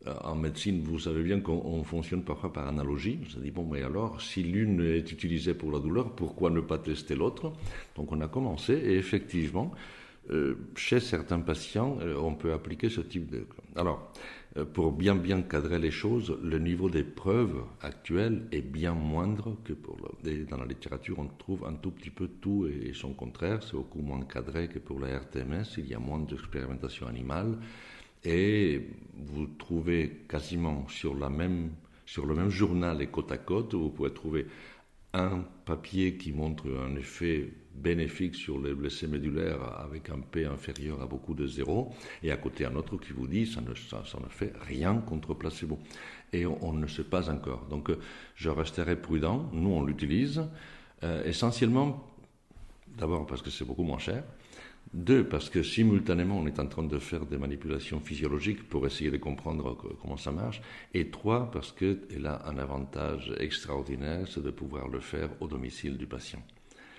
en 0.07 0.35
médecine, 0.35 0.83
vous 0.83 0.99
savez 0.99 1.23
bien 1.23 1.41
qu'on 1.41 1.85
fonctionne 1.85 2.23
parfois 2.23 2.53
par 2.53 2.67
analogie. 2.67 3.19
On 3.23 3.29
se 3.29 3.39
dit, 3.39 3.51
bon, 3.51 3.67
mais 3.71 3.83
alors, 3.83 4.21
si 4.21 4.43
l'une 4.43 4.81
est 4.81 5.13
utilisée 5.13 5.55
pour 5.55 5.71
la 5.71 5.79
douleur, 5.79 6.15
pourquoi 6.15 6.51
ne 6.51 6.61
pas 6.61 6.79
tester 6.79 7.15
l'autre? 7.15 7.53
Donc 7.97 8.11
on 8.13 8.21
a 8.21 8.29
commencé 8.29 8.73
et 8.73 8.97
effectivement, 8.97 9.73
euh, 10.31 10.55
chez 10.77 11.01
certains 11.01 11.41
patients, 11.41 11.99
euh, 12.03 12.17
on 12.17 12.35
peut 12.35 12.53
appliquer 12.53 12.89
ce 12.89 13.01
type 13.01 13.31
de... 13.31 13.47
Alors, 13.75 14.13
euh, 14.57 14.65
pour 14.65 14.93
bien 14.93 15.17
bien 15.17 15.43
cadrer 15.43 15.79
les 15.79 15.91
choses, 15.91 16.39
le 16.43 16.59
niveau 16.59 16.89
des 16.89 17.03
preuves 17.03 17.63
actuelles 17.81 18.47
est 18.53 18.61
bien 18.61 18.93
moindre 18.95 19.57
que 19.65 19.73
pour 19.73 19.97
le... 20.25 20.45
dans 20.45 20.59
la 20.59 20.67
littérature. 20.67 21.19
On 21.19 21.27
trouve 21.27 21.65
un 21.67 21.75
tout 21.75 21.91
petit 21.91 22.11
peu 22.11 22.29
tout 22.29 22.67
et 22.67 22.93
son 22.93 23.13
contraire. 23.13 23.63
C'est 23.63 23.77
beaucoup 23.77 24.03
moins 24.03 24.23
cadré 24.23 24.69
que 24.69 24.79
pour 24.79 25.01
la 25.01 25.19
RTMS. 25.19 25.79
Il 25.79 25.89
y 25.89 25.95
a 25.95 25.99
moins 25.99 26.21
d'expérimentation 26.21 27.07
animale 27.07 27.59
et 28.25 28.87
vous 29.17 29.47
trouvez 29.59 30.25
quasiment 30.29 30.87
sur 30.89 31.15
le 31.15 31.29
même 31.29 32.51
journal 32.51 33.03
et 33.03 33.07
côte 33.07 33.33
à 33.33 33.39
côte, 33.39 33.75
vous 33.75 33.91
pouvez 33.91 34.13
trouver 34.13 34.47
un 35.13 35.45
papier 35.65 36.17
qui 36.17 36.33
montre 36.33 36.67
un 36.69 36.95
effet 36.97 37.53
bénéfique 37.75 38.35
sur 38.35 38.61
les 38.61 38.75
blessés 38.75 39.07
médulaires 39.07 39.63
avec 39.79 40.11
un 40.11 40.19
P 40.19 40.45
inférieur 40.45 41.01
à 41.01 41.07
beaucoup 41.07 41.35
de 41.35 41.47
zéro, 41.47 41.93
et 42.23 42.31
à 42.31 42.37
côté 42.37 42.65
un 42.65 42.75
autre 42.77 42.97
qui 42.97 43.13
vous 43.13 43.27
dit 43.27 43.47
ça 43.47 43.61
ne, 43.61 43.75
ça, 43.75 44.19
ne 44.23 44.29
fait 44.29 44.53
rien 44.61 44.95
contre 44.97 45.35
placebo. 45.35 45.79
Et 46.33 46.47
on, 46.47 46.73
ne 46.73 46.87
sait 46.87 47.05
pas 47.05 47.29
encore. 47.31 47.67
Donc 47.71 47.91
je 48.37 48.51
resterai 48.51 48.97
prudent. 48.97 49.49
Nous, 49.53 49.71
on 49.71 49.83
l'utilise 49.83 50.45
euh, 51.03 51.25
essentiellement, 51.25 52.07
d'abord 52.99 53.27
parce 53.27 53.43
que 53.43 53.51
c'est 53.51 53.65
beaucoup 53.65 53.83
moins 53.83 53.99
cher. 53.99 54.23
Deux, 54.93 55.23
parce 55.25 55.51
que 55.51 55.63
simultanément, 55.63 56.39
on 56.39 56.47
est 56.49 56.59
en 56.59 56.67
train 56.67 56.83
de 56.83 56.99
faire 56.99 57.25
des 57.25 57.39
manipulations 57.39 58.01
physiologiques 58.01 58.69
pour 58.69 58.87
essayer 58.87 59.13
de 59.13 59.19
comprendre 59.19 59.77
comment 60.03 60.17
ça 60.17 60.33
marche. 60.33 60.61
Et 60.95 61.11
trois, 61.11 61.49
parce 61.53 61.71
qu'elle 61.71 62.27
a 62.27 62.49
un 62.49 62.59
avantage 62.59 63.33
extraordinaire, 63.39 64.27
c'est 64.29 64.43
de 64.43 64.51
pouvoir 64.51 64.89
le 64.89 64.99
faire 64.99 65.31
au 65.41 65.47
domicile 65.47 65.97
du 65.97 66.07
patient. 66.07 66.43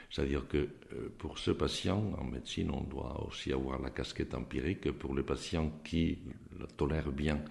C'est-à-dire 0.10 0.48
que 0.48 0.58
euh, 0.58 1.10
pour 1.18 1.38
ce 1.38 1.52
patient, 1.52 2.14
en 2.18 2.26
médecine, 2.26 2.70
on 2.72 2.82
doit 2.82 3.26
aussi 3.28 3.52
avoir 3.54 3.82
la 3.82 3.90
casquette 3.90 4.34
empirique. 4.36 4.92
Pour 4.92 5.16
les 5.16 5.24
patients 5.24 5.72
qui 5.84 6.20
le 6.60 6.68
tolèrent 6.68 7.12
bien 7.12 7.42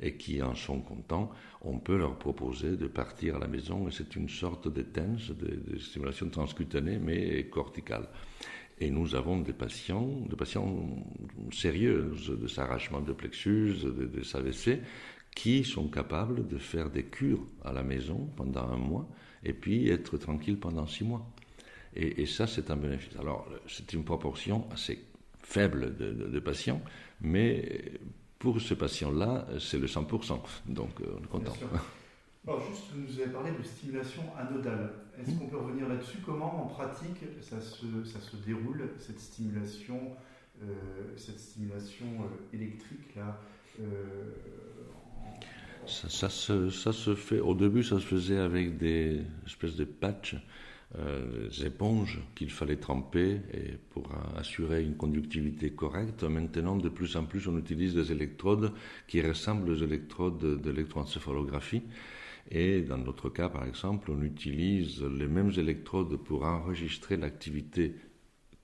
et 0.00 0.16
qui 0.16 0.42
en 0.42 0.54
sont 0.54 0.80
contents, 0.80 1.30
on 1.62 1.78
peut 1.78 1.96
leur 1.96 2.18
proposer 2.18 2.76
de 2.76 2.86
partir 2.86 3.36
à 3.36 3.38
la 3.38 3.48
maison 3.48 3.86
et 3.88 3.90
c'est 3.90 4.16
une 4.16 4.28
sorte 4.28 4.68
de 4.68 4.82
TENS, 4.82 5.32
de, 5.38 5.78
stimulation 5.78 6.28
transcutanée, 6.30 6.98
mais 6.98 7.44
corticale. 7.44 8.08
Et 8.78 8.90
nous 8.90 9.14
avons 9.14 9.40
des 9.40 9.54
patients, 9.54 10.06
des 10.28 10.36
patients 10.36 10.86
sérieux, 11.52 12.12
de 12.28 12.46
s'arrachement 12.46 13.00
de 13.00 13.12
plexus, 13.12 13.74
de, 13.82 13.90
de 13.90 14.36
AVC, 14.36 14.82
qui 15.34 15.64
sont 15.64 15.88
capables 15.88 16.46
de 16.48 16.58
faire 16.58 16.90
des 16.90 17.04
cures 17.04 17.46
à 17.64 17.72
la 17.72 17.82
maison 17.82 18.28
pendant 18.36 18.68
un 18.68 18.78
mois 18.78 19.08
et 19.44 19.52
puis 19.52 19.88
être 19.88 20.18
tranquilles 20.18 20.58
pendant 20.58 20.86
six 20.86 21.04
mois. 21.04 21.30
Et, 21.94 22.26
ça, 22.26 22.46
c'est 22.46 22.70
un 22.70 22.76
bénéfice. 22.76 23.16
Alors, 23.18 23.48
c'est 23.66 23.94
une 23.94 24.04
proportion 24.04 24.66
assez 24.70 24.98
faible 25.40 25.96
de, 25.96 26.40
patients, 26.40 26.82
mais 27.22 27.92
pour 28.38 28.60
ce 28.60 28.74
patient-là, 28.74 29.46
c'est 29.58 29.78
le 29.78 29.86
100%. 29.86 30.38
Donc, 30.66 30.90
euh, 31.00 31.16
on 31.18 31.24
est 31.24 31.28
content. 31.28 31.56
Juste, 32.46 32.84
vous 32.94 33.00
nous 33.00 33.20
avez 33.20 33.32
parlé 33.32 33.50
de 33.50 33.62
stimulation 33.64 34.22
anodale. 34.38 34.92
Est-ce 35.18 35.36
qu'on 35.36 35.46
peut 35.46 35.56
revenir 35.56 35.88
là-dessus? 35.88 36.18
Comment, 36.24 36.62
en 36.62 36.66
pratique, 36.66 37.18
ça 37.40 37.60
se, 37.60 38.04
ça 38.04 38.20
se 38.20 38.36
déroule, 38.36 38.88
cette 39.00 39.18
stimulation, 39.18 40.12
euh, 40.62 40.66
cette 41.16 41.40
stimulation 41.40 42.06
euh, 42.06 42.56
électrique-là 42.56 43.40
ça, 45.86 46.28
se, 46.28 46.70
ça, 46.70 46.92
se, 46.92 47.14
fait, 47.16 47.40
au 47.40 47.54
début, 47.54 47.82
ça 47.82 47.98
se 47.98 48.04
faisait 48.06 48.38
avec 48.38 48.78
des 48.78 49.22
espèces 49.44 49.76
de 49.76 49.84
patchs 49.84 50.36
euh, 50.98 51.50
éponges 51.64 52.20
qu'il 52.36 52.50
fallait 52.50 52.76
tremper 52.76 53.40
et 53.52 53.72
pour 53.90 54.08
assurer 54.36 54.82
une 54.82 54.96
conductivité 54.96 55.70
correcte. 55.70 56.22
Maintenant, 56.22 56.76
de 56.76 56.88
plus 56.88 57.16
en 57.16 57.24
plus, 57.24 57.48
on 57.48 57.58
utilise 57.58 57.94
des 57.94 58.12
électrodes 58.12 58.72
qui 59.08 59.20
ressemblent 59.20 59.68
aux 59.68 59.82
électrodes 59.82 60.60
de 60.62 60.70
l'électroencéphalographie. 60.70 61.82
Et 62.50 62.82
dans 62.82 62.98
notre 62.98 63.28
cas, 63.28 63.48
par 63.48 63.66
exemple, 63.66 64.10
on 64.10 64.22
utilise 64.22 65.02
les 65.02 65.26
mêmes 65.26 65.52
électrodes 65.56 66.16
pour 66.16 66.44
enregistrer 66.44 67.16
l'activité 67.16 67.94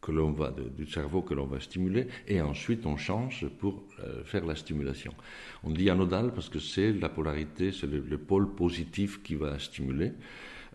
que 0.02 0.10
l'on 0.10 0.32
va 0.32 0.50
du 0.50 0.84
cerveau 0.86 1.22
que 1.22 1.32
l'on 1.32 1.46
va 1.46 1.60
stimuler 1.60 2.08
et 2.26 2.42
ensuite 2.42 2.84
on 2.86 2.96
change 2.96 3.46
pour 3.60 3.84
euh, 4.00 4.24
faire 4.24 4.44
la 4.44 4.56
stimulation. 4.56 5.14
On 5.62 5.70
dit 5.70 5.88
anodal 5.88 6.34
parce 6.34 6.48
que 6.48 6.58
c'est 6.58 6.92
la 6.92 7.08
polarité, 7.08 7.70
c'est 7.70 7.86
le, 7.86 8.18
pôle 8.18 8.54
positif 8.54 9.22
qui 9.22 9.36
va 9.36 9.58
stimuler. 9.58 10.12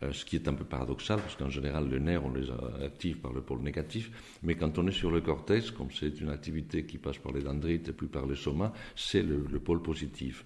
Euh, 0.03 0.13
ce 0.13 0.23
qui 0.25 0.35
est 0.35 0.47
un 0.47 0.53
peu 0.53 0.63
paradoxal, 0.63 1.19
parce 1.19 1.35
qu'en 1.35 1.49
général, 1.49 1.89
le 1.89 1.97
nerf, 1.97 2.23
on 2.23 2.31
les 2.31 2.51
active 2.85 3.17
par 3.17 3.33
le 3.33 3.41
pôle 3.41 3.61
négatif, 3.61 4.11
mais 4.43 4.53
quand 4.53 4.77
on 4.77 4.85
est 4.87 4.91
sur 4.91 5.09
le 5.09 5.21
cortex, 5.21 5.71
comme 5.71 5.89
c'est 5.91 6.21
une 6.21 6.29
activité 6.29 6.85
qui 6.85 6.99
passe 6.99 7.17
par 7.17 7.31
les 7.33 7.41
dendrites 7.41 7.89
et 7.89 7.93
puis 7.93 8.07
par 8.07 8.27
le 8.27 8.35
soma, 8.35 8.73
c'est 8.95 9.23
le, 9.23 9.59
pôle 9.59 9.81
positif. 9.81 10.45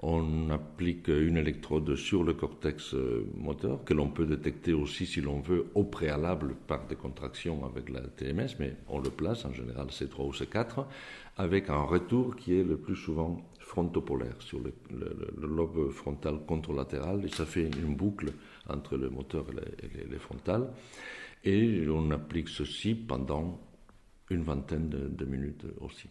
On 0.00 0.50
applique 0.50 1.08
une 1.08 1.36
électrode 1.36 1.96
sur 1.96 2.22
le 2.22 2.32
cortex 2.32 2.94
euh, 2.94 3.26
moteur, 3.34 3.82
que 3.84 3.94
l'on 3.94 4.08
peut 4.08 4.26
détecter 4.26 4.72
aussi, 4.72 5.06
si 5.06 5.20
l'on 5.20 5.40
veut, 5.40 5.66
au 5.74 5.82
préalable 5.82 6.54
par 6.68 6.86
des 6.86 6.94
contractions 6.94 7.64
avec 7.64 7.90
la 7.90 8.02
TMS, 8.02 8.54
mais 8.60 8.76
on 8.86 9.00
le 9.00 9.10
place, 9.10 9.44
en 9.44 9.52
général 9.52 9.88
C3 9.88 10.28
ou 10.28 10.30
C4, 10.30 10.86
avec 11.36 11.68
un 11.68 11.82
retour 11.82 12.36
qui 12.36 12.54
est 12.54 12.62
le 12.62 12.76
plus 12.76 12.94
souvent 12.94 13.42
frontopolaire, 13.58 14.40
sur 14.40 14.60
le, 14.60 14.72
lobe 15.46 15.90
frontal 15.90 16.40
contralatéral, 16.46 17.24
et 17.24 17.28
ça 17.28 17.44
fait 17.44 17.68
une 17.68 17.96
boucle 17.96 18.32
entre 18.68 18.96
le 18.96 19.10
moteur 19.10 19.46
et 19.82 20.06
les, 20.08 20.18
frontales. 20.18 20.68
Et 21.44 21.86
on 21.88 22.10
applique 22.12 22.48
ceci 22.48 22.94
pendant 22.94 23.60
une 24.30 24.42
vingtaine 24.42 24.88
de, 24.88 25.24
minutes 25.24 25.66
aussi. 25.80 26.08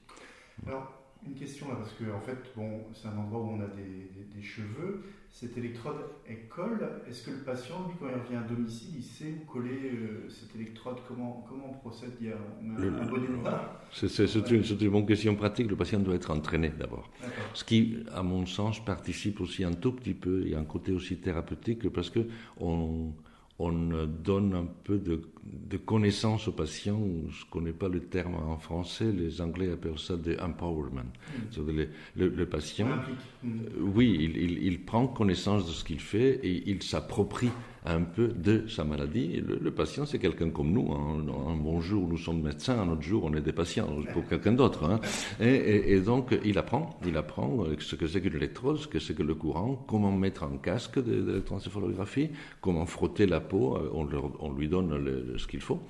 Alors, 0.66 0.97
une 1.28 1.36
question 1.36 1.70
là, 1.70 1.76
parce 1.76 1.94
que 1.94 2.12
en 2.12 2.20
fait, 2.20 2.38
bon, 2.56 2.82
c'est 2.94 3.08
un 3.08 3.18
endroit 3.18 3.42
où 3.42 3.50
on 3.50 3.62
a 3.62 3.68
des, 3.68 4.42
cheveux. 4.42 5.04
Cette 5.32 5.58
électrode, 5.58 5.98
elle 6.28 6.48
colle. 6.48 6.88
Est-ce 7.10 7.24
que 7.24 7.32
le 7.32 7.44
patient, 7.44 7.88
lui, 7.88 7.96
quand 8.00 8.06
il 8.08 8.22
revient 8.22 8.36
à 8.38 8.48
domicile, 8.48 8.90
il 8.98 9.04
sait 9.04 9.34
où 9.34 9.52
coller 9.52 9.92
euh, 9.94 10.30
cette 10.30 10.56
électrode? 10.56 10.98
Comment, 11.08 11.44
comment 11.50 11.72
on 11.72 11.74
procède? 11.74 12.12
Il 12.22 12.28
y 12.28 12.32
a 12.32 12.36
un, 12.36 13.06
bonnet 13.06 13.28
noir 13.28 13.82
C'est 13.92 14.08
une, 14.52 14.64
une, 14.64 14.90
bonne 14.90 15.06
question 15.08 15.36
pratique. 15.36 15.70
Le 15.70 15.76
patient 15.76 16.00
doit 16.00 16.16
être 16.16 16.30
entraîné 16.30 16.70
d'abord. 16.70 17.10
Ce 17.56 17.64
qui, 17.64 17.98
à 18.14 18.22
mon 18.22 18.46
sens, 18.46 18.84
participe 18.84 19.42
aussi 19.42 19.64
un 19.64 19.74
tout 19.74 19.94
petit 19.94 20.14
peu. 20.14 20.44
Il 20.46 20.52
y 20.52 20.56
a 20.56 20.60
un 20.60 20.66
côté 20.66 20.92
aussi 20.92 21.18
thérapeutique 21.18 21.90
parce 21.90 22.12
que 22.12 22.28
on 22.60 23.12
on 23.60 23.72
donne 24.06 24.54
un 24.54 24.68
peu 24.84 25.00
de, 25.00 25.22
de 25.44 25.78
connaissance 25.78 26.48
aux 26.48 26.52
patients. 26.52 27.02
Je 27.30 27.46
ne 27.46 27.50
connais 27.50 27.72
pas 27.72 27.90
le 27.90 28.02
terme 28.02 28.36
en 28.36 28.58
français. 28.58 29.12
Les 29.12 29.42
Anglais 29.42 29.72
appellent 29.72 29.98
ça 29.98 30.16
de 30.16 30.38
empowerment. 30.40 31.12
Mm. 31.58 31.72
Le, 32.16 32.46
patient, 32.46 32.88
euh, 32.88 33.50
oui, 33.80 34.16
il, 34.20 34.64
il, 34.64 34.86
prend 34.86 35.08
connaissance 35.08 35.66
de 35.66 35.72
ce 35.72 35.84
qu'il 35.84 36.00
fait 36.00 36.40
et 36.44 36.70
il 36.70 36.84
s'approprie 36.84 37.50
un 37.94 38.02
peu 38.02 38.28
de 38.28 38.68
sa 38.68 38.84
maladie. 38.84 39.42
le, 39.42 39.72
patient, 39.72 40.06
c'est 40.06 40.20
quelqu'un 40.20 40.50
comme 40.50 40.72
nous. 40.72 40.92
Hein. 40.92 41.26
Un, 41.50 41.56
bon 41.56 41.80
jour, 41.80 42.08
nous 42.08 42.18
sommes 42.18 42.42
médecins, 42.42 42.80
un 42.80 42.90
autre 42.90 43.02
jour, 43.02 43.24
on 43.26 43.34
est 43.34 43.42
des 43.42 43.54
patients 43.54 43.88
pour 44.14 44.28
quelqu'un 44.28 44.54
d'autre. 44.54 44.84
Hein. 44.84 45.00
Et, 45.40 46.00
donc, 46.00 46.36
il 46.44 46.58
apprend, 46.58 47.00
il 47.06 47.18
apprend 47.18 47.66
ce 47.80 47.96
que 47.96 48.08
c'est 48.08 48.22
que 48.22 48.30
l'électrode, 48.30 48.78
ce 48.78 48.88
que 48.88 49.00
c'est 49.00 49.14
que 49.14 49.24
le 49.24 49.36
courant, 49.36 49.84
comment 49.88 50.12
mettre 50.12 50.44
un 50.44 50.58
casque 50.58 51.00
d'électroencéphalographie, 51.00 52.30
comment 52.62 52.86
frotter 52.86 53.26
la 53.26 53.40
peau, 53.40 53.78
euh, 53.78 53.90
on, 54.40 54.54
lui 54.54 54.68
donne 54.68 55.38
ce 55.38 55.48
qu'il 55.48 55.62
faut. 55.62 55.82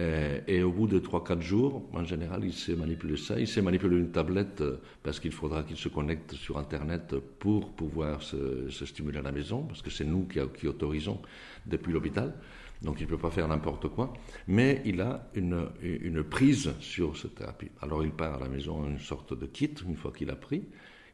Euh, 0.00 0.40
et 0.46 0.62
au 0.62 0.72
bout 0.72 0.86
de 0.86 0.98
3-4 0.98 1.40
jours, 1.40 1.82
en 1.92 2.04
général, 2.04 2.44
il 2.44 2.54
sait 2.54 2.74
manipuler 2.74 3.16
ça. 3.16 3.38
Il 3.38 3.46
sait 3.46 3.60
manipuler 3.60 3.98
une 3.98 4.10
tablette 4.10 4.62
euh, 4.62 4.80
parce 5.02 5.20
qu'il 5.20 5.32
faudra 5.32 5.62
qu'il 5.64 5.76
se 5.76 5.88
connecte 5.88 6.32
sur 6.32 6.58
Internet 6.58 7.14
pour 7.38 7.72
pouvoir 7.72 8.22
se, 8.22 8.68
stimuler 8.70 9.18
à 9.18 9.22
la 9.22 9.32
maison, 9.32 9.62
parce 9.64 9.82
que 9.82 9.90
c'est 9.90 10.04
nous 10.04 10.26
qui, 10.26 10.66
autorisons 10.66 11.20
depuis 11.66 11.92
l'hôpital. 11.92 12.34
Donc 12.80 12.96
il 12.98 13.04
ne 13.04 13.10
peut 13.10 13.18
pas 13.18 13.30
faire 13.30 13.46
n'importe 13.46 13.88
quoi. 13.88 14.12
Mais 14.48 14.82
il 14.84 15.00
a 15.02 15.28
une, 15.34 15.68
une 15.82 16.24
prise 16.24 16.72
sur 16.80 17.16
cette 17.16 17.36
thérapie. 17.36 17.70
Alors 17.80 18.02
il 18.02 18.10
part 18.10 18.34
à 18.34 18.40
la 18.40 18.48
maison 18.48 18.84
une 18.88 18.98
sorte 18.98 19.38
de 19.38 19.46
kit 19.46 19.72
une 19.86 19.96
fois 19.96 20.10
qu'il 20.10 20.30
a 20.30 20.36
pris 20.36 20.64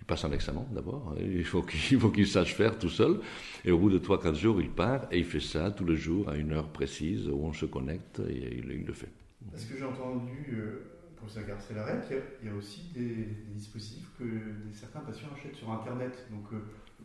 passe 0.09 0.25
un 0.25 0.33
examen 0.33 0.67
d'abord. 0.73 1.13
Hein. 1.13 1.21
Il 1.21 1.45
faut 1.45 1.63
qu'il 1.63 2.27
sache 2.27 2.55
faire 2.55 2.77
tout 2.77 2.89
seul. 2.89 3.21
Et 3.65 3.71
au 3.71 3.79
bout 3.79 3.91
de 3.91 3.99
3-4 4.01 4.35
jours, 4.35 4.61
il 4.61 4.71
part 4.71 5.07
et 5.13 5.19
il 5.19 5.25
fait 5.25 5.39
ça 5.39 5.71
tous 5.71 5.85
les 5.85 5.97
jours 5.97 6.29
à 6.29 6.37
une 6.37 6.53
heure 6.53 6.71
précise 6.71 7.29
où 7.29 7.45
on 7.45 7.53
se 7.53 7.67
connecte 7.67 8.21
et 8.29 8.57
il, 8.57 8.85
le 8.85 8.93
fait. 8.93 9.13
Est-ce 9.55 9.67
que 9.67 9.79
j'ai 9.79 9.85
entendu, 9.85 10.47
euh, 10.53 10.81
pour 11.17 11.31
s'agarcer 11.31 11.75
l'arrêt, 11.75 12.01
il, 12.43 12.49
y 12.49 12.51
a 12.51 12.55
aussi 12.55 12.91
des, 12.95 13.29
dispositifs 13.55 14.09
que 14.19 14.25
certains 14.73 15.01
patients 15.01 15.29
achètent 15.37 15.57
sur 15.57 15.71
Internet? 15.71 16.27
Donc, 16.31 16.53
euh, 16.55 16.59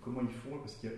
comment 0.03 0.21
ils 0.21 0.27
font 0.29 0.57
Parce 0.59 0.75
qu'il 0.75 0.91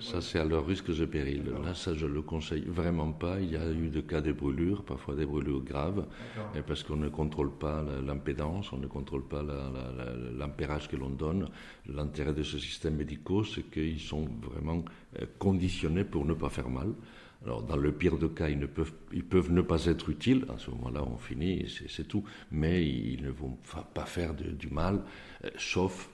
ça, 0.00 0.20
c'est 0.20 0.38
à 0.38 0.44
leur 0.44 0.66
risque 0.66 0.88
et 0.90 1.06
péril. 1.06 1.44
Là, 1.64 1.74
ça, 1.74 1.94
je 1.94 2.06
le 2.06 2.22
conseille 2.22 2.64
vraiment 2.66 3.12
pas. 3.12 3.40
Il 3.40 3.52
y 3.52 3.56
a 3.56 3.70
eu 3.70 3.88
des 3.88 4.02
cas 4.02 4.20
de 4.20 4.32
brûlures, 4.32 4.84
parfois 4.84 5.14
des 5.14 5.26
brûlures 5.26 5.62
graves, 5.62 6.06
et 6.54 6.62
parce 6.62 6.82
qu'on 6.82 6.96
ne 6.96 7.08
contrôle 7.08 7.52
pas 7.52 7.84
l'impédance, 8.06 8.72
on 8.72 8.78
ne 8.78 8.86
contrôle 8.86 9.26
pas 9.26 9.42
l'ampérage 10.36 10.88
que 10.88 10.96
l'on 10.96 11.10
donne. 11.10 11.48
L'intérêt 11.86 12.32
de 12.32 12.42
ce 12.42 12.58
système 12.58 12.96
médicaux, 12.96 13.44
c'est 13.44 13.70
qu'ils 13.70 14.00
sont 14.00 14.26
vraiment 14.42 14.84
euh, 15.18 15.26
conditionnés 15.38 16.04
pour 16.04 16.24
ne 16.24 16.34
pas 16.34 16.50
faire 16.50 16.68
mal. 16.68 16.92
Alors, 17.44 17.62
dans 17.62 17.76
le 17.76 17.92
pire 17.92 18.18
des 18.18 18.28
cas, 18.30 18.48
ils, 18.48 18.58
ne 18.58 18.66
peuvent, 18.66 18.92
ils 19.12 19.24
peuvent 19.24 19.52
ne 19.52 19.62
pas 19.62 19.86
être 19.86 20.10
utiles. 20.10 20.44
À 20.48 20.58
ce 20.58 20.70
moment-là, 20.72 21.04
on 21.04 21.16
finit, 21.16 21.66
c'est 21.88 22.06
tout. 22.06 22.24
Mais 22.50 22.84
ils 22.84 23.22
ne 23.22 23.30
vont 23.30 23.56
pas 23.94 24.06
faire 24.06 24.34
du 24.34 24.68
mal, 24.68 25.04
euh, 25.44 25.50
sauf 25.56 26.10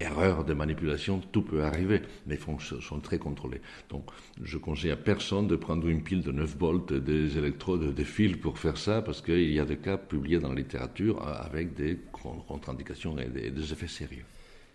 erreur 0.00 0.44
de 0.44 0.54
manipulation, 0.54 1.20
tout 1.32 1.42
peut 1.42 1.62
arriver. 1.62 2.02
Les 2.26 2.36
fonds 2.36 2.58
sont 2.58 3.00
très 3.00 3.18
contrôlés. 3.18 3.60
Donc, 3.88 4.04
je 4.42 4.58
conseille 4.58 4.90
à 4.90 4.96
personne 4.96 5.46
de 5.46 5.56
prendre 5.56 5.88
une 5.88 6.02
pile 6.02 6.22
de 6.22 6.32
9 6.32 6.56
volts, 6.56 6.92
des 6.92 7.36
électrodes, 7.36 7.94
des 7.94 8.04
fils 8.04 8.36
pour 8.36 8.58
faire 8.58 8.76
ça, 8.76 9.02
parce 9.02 9.20
qu'il 9.22 9.52
y 9.52 9.60
a 9.60 9.64
des 9.64 9.78
cas 9.78 9.96
publiés 9.96 10.38
dans 10.38 10.50
la 10.50 10.56
littérature 10.56 11.26
euh, 11.26 11.34
avec 11.40 11.74
des 11.74 11.98
contre-indications 12.12 13.18
et 13.18 13.28
des 13.28 13.72
effets 13.72 13.88
sérieux. 13.88 14.24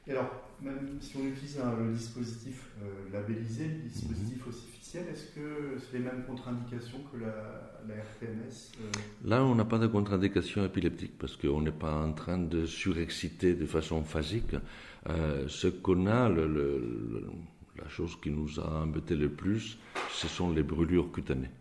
Et 0.05 0.11
alors, 0.11 0.29
même 0.61 0.97
si 0.99 1.15
on 1.17 1.25
utilise 1.25 1.59
le 1.79 1.93
dispositif 1.93 2.71
euh, 2.81 3.13
labellisé, 3.13 3.65
le 3.65 3.89
dispositif 3.89 4.47
aussi 4.47 4.62
est-ce 4.99 5.25
que 5.35 5.77
c'est 5.79 5.97
les 5.97 6.03
mêmes 6.03 6.23
contre-indications 6.27 6.99
que 7.11 7.17
la, 7.19 7.95
RTMS 7.95 8.71
euh? 8.79 8.91
Là, 9.25 9.43
on 9.43 9.55
n'a 9.55 9.65
pas 9.65 9.79
de 9.79 9.87
contre-indication 9.87 10.63
épileptique 10.65 11.17
parce 11.17 11.35
qu'on 11.35 11.61
n'est 11.61 11.71
pas 11.71 11.93
en 11.93 12.13
train 12.13 12.37
de 12.37 12.65
surexciter 12.65 13.55
de 13.55 13.65
façon 13.65 14.03
phasique. 14.03 14.55
Euh, 15.09 15.45
ce 15.47 15.67
qu'on 15.67 16.07
a, 16.07 16.29
la 16.29 17.89
chose 17.89 18.17
qui 18.21 18.29
nous 18.29 18.59
a 18.59 18.81
embêté 18.83 19.15
le 19.15 19.29
plus, 19.29 19.77
ce 20.11 20.27
sont 20.27 20.51
les 20.51 20.63
brûlures 20.63 21.11
cutanées. 21.11 21.51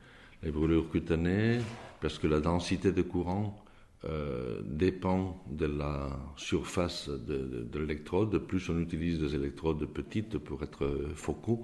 Les 0.42 0.50
brûlures 0.50 0.90
cutanées, 0.90 1.60
parce 2.00 2.18
que 2.18 2.26
la 2.26 2.40
densité 2.40 2.92
de 2.92 3.02
courant 3.02 3.61
euh, 4.04 4.60
dépend 4.64 5.44
de 5.50 5.66
la 5.66 6.18
surface 6.36 7.08
de, 7.08 7.78
l'électrode. 7.78 8.38
Plus 8.38 8.68
on 8.68 8.78
utilise 8.80 9.20
des 9.20 9.34
électrodes 9.34 9.84
petites 9.86 10.38
pour 10.38 10.62
être 10.62 11.08
focaux, 11.14 11.62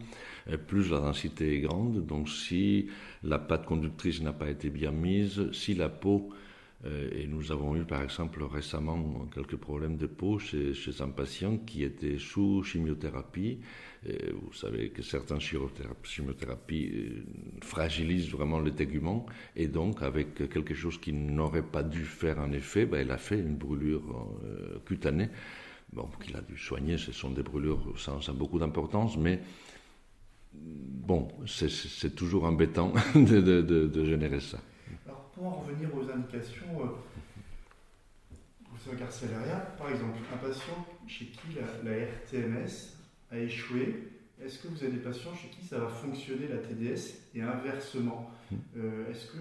plus 0.66 0.90
la 0.90 1.01
densité 1.01 1.57
est 1.57 1.61
grande. 1.61 2.07
Donc 2.07 2.29
si 2.29 2.88
la 3.22 3.38
pâte 3.38 3.66
conductrice 3.66 4.22
n'a 4.22 4.33
pas 4.33 4.48
été 4.48 4.70
bien 4.70 4.92
mise, 4.92 5.51
si 5.53 5.74
la 5.74 5.88
peau 5.88 6.31
euh, 6.31 6.47
et 6.85 7.27
nous 7.27 7.51
avons 7.51 7.75
eu 7.75 7.85
par 7.85 8.03
exemple 8.03 8.43
récemment 8.45 9.27
quelques 9.35 9.57
problèmes 9.57 9.97
de 9.97 10.07
peau 10.07 10.38
chez, 10.38 10.73
un 11.01 11.09
patient 11.09 11.57
qui 11.59 11.83
était 11.83 12.19
sous 12.19 12.62
chimiothérapie 12.62 13.59
vous 14.05 14.53
savez 14.53 14.91
que 14.91 15.03
certaines 15.03 15.41
chimiothérapies 15.41 16.91
euh, 16.95 17.25
fragilisent 17.62 18.31
vraiment 18.31 18.61
le 18.61 18.73
tégument, 18.73 19.27
et 19.57 19.67
donc 19.67 20.03
avec 20.03 20.35
quelque 20.35 20.75
chose 20.75 20.99
qui 20.99 21.12
n'aurait 21.12 21.62
pas 21.62 21.83
dû 21.83 22.05
faire 22.05 22.38
un 22.38 22.53
effet, 22.53 22.87
ben, 22.87 23.01
elle 23.01 23.11
a 23.11 23.19
fait 23.19 23.38
une 23.38 23.57
brûlure 23.57 24.03
euh, 24.45 24.79
cutanée. 24.85 25.29
Bon, 25.93 26.09
qu'il 26.23 26.37
a 26.37 26.43
dû 26.43 26.57
soigner, 26.59 26.99
ce 26.99 27.12
sont 27.12 27.31
des 27.31 27.43
brûlures 27.43 27.95
sans, 27.97 28.21
beaucoup 28.35 28.59
d'importance, 28.59 29.17
mais 29.17 29.41
bon, 30.53 31.29
c'est 31.47 32.14
toujours 32.14 32.45
embêtant 32.45 32.93
de, 33.14 34.05
générer 34.05 34.41
ça. 34.41 34.59
Pour 35.38 35.46
en 35.46 35.61
revenir 35.61 35.88
aux 35.94 36.11
indications, 36.11 36.66
euh, 36.81 36.87
Garcia 38.98 39.29
par 39.79 39.90
exemple, 39.90 40.18
un 40.35 40.37
patient 40.37 40.85
chez 41.07 41.27
qui 41.27 41.55
la 41.85 41.92
RTMS 41.92 42.96
a 43.31 43.38
échoué, 43.38 44.09
est-ce 44.44 44.59
que 44.59 44.66
vous 44.68 44.83
avez 44.83 44.92
des 44.92 44.98
patients 44.98 45.35
chez 45.35 45.48
qui 45.48 45.64
ça 45.64 45.79
va 45.79 45.88
fonctionner 45.88 46.48
la 46.48 46.59
TDS 46.59 47.20
et 47.37 47.42
inversement 47.42 48.31
hmm. 48.51 48.57
euh, 48.79 49.11
Est-ce 49.11 49.27
que 49.27 49.38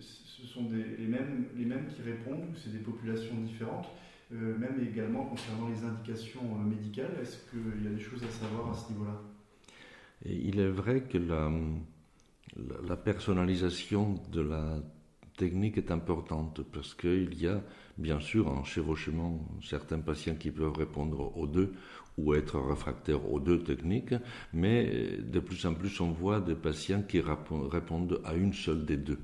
ce 0.00 0.46
sont 0.46 0.68
les, 0.70 1.06
mêmes, 1.06 1.46
les 1.56 1.64
mêmes 1.64 1.88
qui 1.88 2.02
répondent 2.02 2.44
ou 2.50 2.56
c'est 2.56 2.72
des 2.72 2.78
populations 2.78 3.36
différentes 3.36 3.88
euh, 4.32 4.56
Même 4.58 4.86
également 4.88 5.24
concernant 5.24 5.68
les 5.68 5.84
indications 5.84 6.42
euh, 6.42 6.68
médicales, 6.68 7.16
est-ce 7.20 7.38
qu'il 7.50 7.84
y 7.84 7.88
a 7.88 7.90
des 7.90 8.00
choses 8.00 8.22
à 8.22 8.30
savoir 8.30 8.70
à 8.70 8.74
ce 8.74 8.92
niveau-là? 8.92 9.20
Il 10.24 10.60
est 10.60 10.70
vrai 10.70 11.02
que 11.02 11.18
la, 11.18 11.50
la, 12.86 12.96
personnalisation 12.96 14.20
de 14.30 14.40
la 14.40 14.78
technique 15.42 15.76
est 15.76 15.90
importante 15.90 16.60
parce 16.72 16.94
qu'il 16.94 17.34
y 17.34 17.48
a 17.48 17.60
bien 17.98 18.20
sûr 18.20 18.46
en 18.46 18.62
chevauchement 18.62 19.44
certains 19.60 19.98
patients 19.98 20.36
qui 20.36 20.52
peuvent 20.52 20.78
répondre 20.84 21.36
aux 21.36 21.48
deux 21.48 21.72
ou 22.16 22.34
être 22.34 22.60
réfractaires 22.60 23.28
aux 23.28 23.40
deux 23.40 23.60
techniques, 23.64 24.14
mais 24.52 25.16
de 25.18 25.40
plus 25.40 25.66
en 25.66 25.74
plus 25.74 26.00
on 26.00 26.12
voit 26.12 26.40
des 26.40 26.54
patients 26.54 27.02
qui 27.02 27.20
répondent 27.20 28.20
à 28.24 28.34
une 28.34 28.52
seule 28.52 28.84
des 28.84 28.98
deux. 28.98 29.18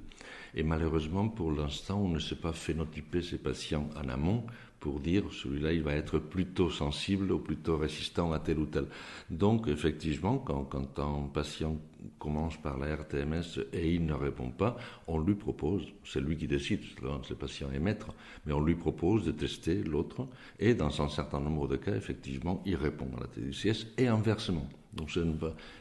Et 0.57 0.65
malheureusement, 0.65 1.29
pour 1.29 1.53
l'instant, 1.53 2.01
on 2.01 2.09
ne 2.09 2.19
sait 2.19 2.41
pas 2.47 2.53
phénotyper 2.53 3.23
ces 3.23 3.39
patients 3.39 3.89
en 3.95 4.09
amont 4.09 4.45
pour 4.81 4.99
dire 4.99 5.25
celui-là, 5.31 5.73
il 5.73 5.83
va 5.83 5.93
être 5.95 6.19
plutôt 6.19 6.71
sensible 6.71 7.31
ou 7.31 7.39
plutôt 7.39 7.77
résistant 7.77 8.33
à 8.33 8.41
tel 8.41 8.59
ou 8.59 8.67
tel. 8.67 8.87
Donc, 9.31 9.69
effectivement, 9.69 10.39
quand, 10.39 10.65
quand 10.65 10.99
un 10.99 11.29
patient 11.29 11.77
commence 12.19 12.57
par 12.57 12.79
la 12.79 12.95
RTMS 12.95 13.61
et 13.73 13.95
il 13.95 14.07
ne 14.07 14.13
répond 14.13 14.51
pas, 14.51 14.77
on 15.07 15.19
lui 15.19 15.35
propose, 15.35 15.83
c'est 16.05 16.21
lui 16.21 16.37
qui 16.37 16.47
décide, 16.47 16.81
le 17.03 17.35
patient 17.35 17.71
est 17.73 17.79
maître, 17.79 18.09
mais 18.47 18.53
on 18.53 18.61
lui 18.61 18.75
propose 18.75 19.25
de 19.25 19.33
tester 19.33 19.83
l'autre 19.83 20.27
et 20.59 20.75
dans 20.75 21.03
un 21.03 21.09
certain 21.09 21.41
nombre 21.41 21.69
de 21.69 21.77
cas, 21.77 21.95
effectivement, 21.95 22.63
il 22.67 22.77
répond 22.77 23.09
à 23.17 23.21
la 23.21 23.27
TDCS 23.27 23.87
et 23.99 24.07
inversement. 24.09 24.69
Donc 24.95 25.11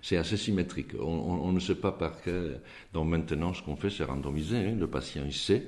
c'est 0.02 0.18
assez 0.18 0.38
symétrique. 0.38 0.92
On, 1.00 1.52
ne 1.52 1.60
sait 1.60 1.76
pas 1.76 1.92
par 1.92 2.22
quel. 2.22 2.62
Donc 2.94 3.08
maintenant, 3.08 3.54
ce 3.54 3.64
qu'on 3.64 3.76
fait, 3.76 3.90
c'est 3.90 4.04
randomiser. 4.04 4.58
Hein. 4.58 4.76
Le 4.78 4.88
patient, 4.88 5.24
il 5.26 5.34
sait 5.34 5.66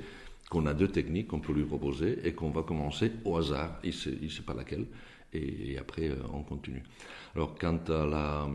qu'on 0.49 0.65
a 0.65 0.73
deux 0.73 0.87
techniques 0.87 1.27
qu'on 1.27 1.39
peut 1.39 1.53
lui 1.53 1.63
proposer 1.63 2.19
et 2.27 2.33
qu'on 2.33 2.49
va 2.49 2.63
commencer 2.63 3.11
au 3.23 3.37
hasard, 3.37 3.79
il 3.83 3.89
ne 3.89 4.29
sait, 4.29 4.41
pas 4.41 4.53
laquelle, 4.53 4.85
et, 5.33 5.77
après 5.77 6.09
euh, 6.09 6.15
on 6.33 6.41
continue. 6.41 6.83
Alors 7.35 7.55
quant 7.55 7.79
à 7.87 8.05
la... 8.05 8.47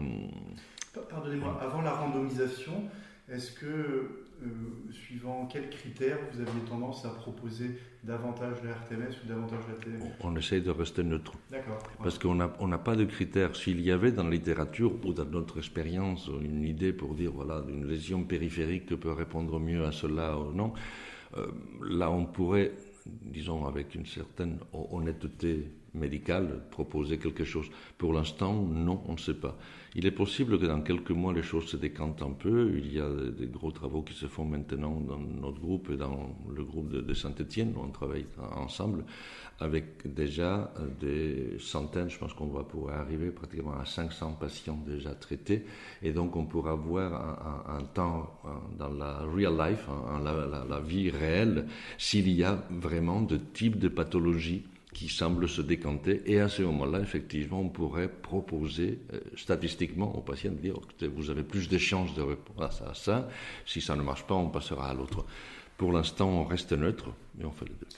Pardonnez-moi, 1.09 1.59
avant 1.61 1.83
la 1.83 1.93
randomisation, 1.93 2.85
est-ce 3.29 3.53
que, 3.53 3.67
euh, 3.67 4.47
suivant 4.93 5.47
quels 5.47 5.71
critères 5.71 6.19
vous 6.33 6.41
aviez 6.41 6.61
tendance 6.69 7.05
à 7.07 7.09
proposer 7.09 7.79
davantage 8.03 8.59
la 8.63 8.75
RTMS 8.75 9.15
ou 9.25 9.29
davantage 9.29 9.61
la 9.69 9.75
TMS 9.83 10.13
On 10.21 10.37
essaye 10.37 10.61
de 10.61 10.71
rester 10.71 11.03
neutre. 11.03 11.33
D'accord. 11.51 11.79
Parce 12.03 12.19
qu'on 12.19 12.35
n'a 12.35 12.53
on 12.61 12.69
pas 12.79 12.97
de 12.97 13.05
critères. 13.05 13.57
S'il 13.57 13.81
y 13.81 13.91
avait 13.91 14.13
dans 14.13 14.25
la 14.25 14.31
littérature 14.31 14.93
ou 15.05 15.15
dans 15.15 15.25
notre 15.25 15.59
expérience 15.59 16.31
une 16.43 16.65
idée 16.65 16.93
pour 16.93 17.15
dire, 17.15 17.33
voilà, 17.33 17.65
une 17.69 17.87
lésion 17.87 18.25
périphérique 18.25 18.95
peut 19.01 19.13
répondre 19.13 19.59
mieux 19.59 19.85
à 19.87 19.93
cela 19.93 20.39
ou 20.39 20.53
non, 20.53 20.75
euh, 21.37 21.47
là, 21.83 22.11
on 22.11 22.27
pourrait, 22.27 22.73
disons, 23.07 23.67
avec 23.67 23.95
une 23.95 24.07
certaine 24.07 24.59
honnêteté 24.73 25.67
médicale, 25.95 26.61
proposer 26.71 27.19
quelque 27.19 27.45
chose. 27.45 27.67
Pour 27.99 28.13
l'instant, 28.13 28.55
non, 28.55 29.03
on 29.07 29.13
ne 29.13 29.19
sait 29.19 29.35
pas. 29.35 29.57
Il 29.97 30.07
est 30.07 30.11
possible 30.11 30.59
que 30.59 30.67
dans 30.67 30.81
quelques 30.81 31.13
mois, 31.13 31.33
les 31.33 31.43
choses 31.43 31.67
se 31.67 31.77
décantent 31.77 32.23
un 32.23 32.33
peu. 32.33 32.73
Il 32.77 32.93
y 32.93 33.01
a 33.01 33.09
des 33.09 33.47
gros 33.47 33.71
travaux 33.71 34.03
qui 34.03 34.13
se 34.13 34.27
font 34.27 34.45
maintenant 34.45 34.99
dans 34.99 35.19
notre 35.19 35.61
groupe 35.61 35.89
et 35.91 35.97
dans 35.97 36.35
le 36.53 36.65
groupe 36.65 36.91
de, 36.91 37.15
Saint-Étienne, 37.15 37.75
où 37.77 37.81
on 37.81 37.91
travaille 37.91 38.27
ensemble, 38.57 39.05
avec 39.61 40.13
déjà 40.13 40.75
des 41.01 41.57
centaines, 41.61 42.11
je 42.11 42.19
pense 42.19 42.33
qu'on 42.35 42.49
va 42.49 42.65
pouvoir 42.65 42.99
arriver 42.99 43.31
pratiquement 43.31 43.79
à 43.79 43.85
500 43.85 44.33
patients 44.33 44.83
déjà 44.85 45.15
traités. 45.15 45.65
Et 46.03 46.11
donc, 46.11 46.35
on 46.35 46.45
pourra 46.45 46.75
voir 46.75 47.69
un, 47.69 47.85
temps 47.85 48.41
dans 48.77 48.91
la 48.91 49.21
real 49.21 49.57
life, 49.57 49.87
la, 50.25 50.67
la 50.69 50.81
vie 50.81 51.11
réelle, 51.11 51.67
s'il 51.99 52.29
y 52.31 52.43
a 52.43 52.65
vraiment 52.69 53.23
de 53.23 53.37
types 53.37 53.79
de 53.79 53.89
pathologies 53.89 54.65
qui 54.95 55.09
semble 55.09 55.49
se 55.49 55.61
décanter. 55.61 56.23
Et 56.25 56.41
à 56.41 56.49
ce 56.49 56.63
moment-là, 56.63 57.01
effectivement, 57.01 57.61
on 57.61 57.69
pourrait 57.69 58.09
proposer 58.09 59.01
euh, 59.13 59.21
statistiquement 59.37 60.17
aux 60.17 60.23
patients 60.23 60.53
de 60.53 60.57
dire 60.57 60.75
vous 61.15 61.31
avez 61.31 61.43
plus 61.43 61.69
de 61.69 61.77
chances 61.77 62.15
de 62.15 62.23
répondre 62.23 62.63
à 62.63 62.71
ça, 62.71 62.91
à 62.91 62.95
ça. 62.95 63.29
Si 63.67 63.81
ça 63.81 63.97
ne 63.97 64.03
marche 64.03 64.25
pas, 64.25 64.35
on 64.35 64.49
passera 64.49 64.89
à 64.89 64.95
l'autre. 64.95 65.27
Pour 65.77 65.93
l'instant, 65.93 66.29
on 66.29 66.45
reste 66.45 66.73
neutre, 66.73 67.11
mais 67.37 67.45
on 67.45 67.51
fait 67.51 67.67
les 67.67 67.75
deux. 67.75 67.89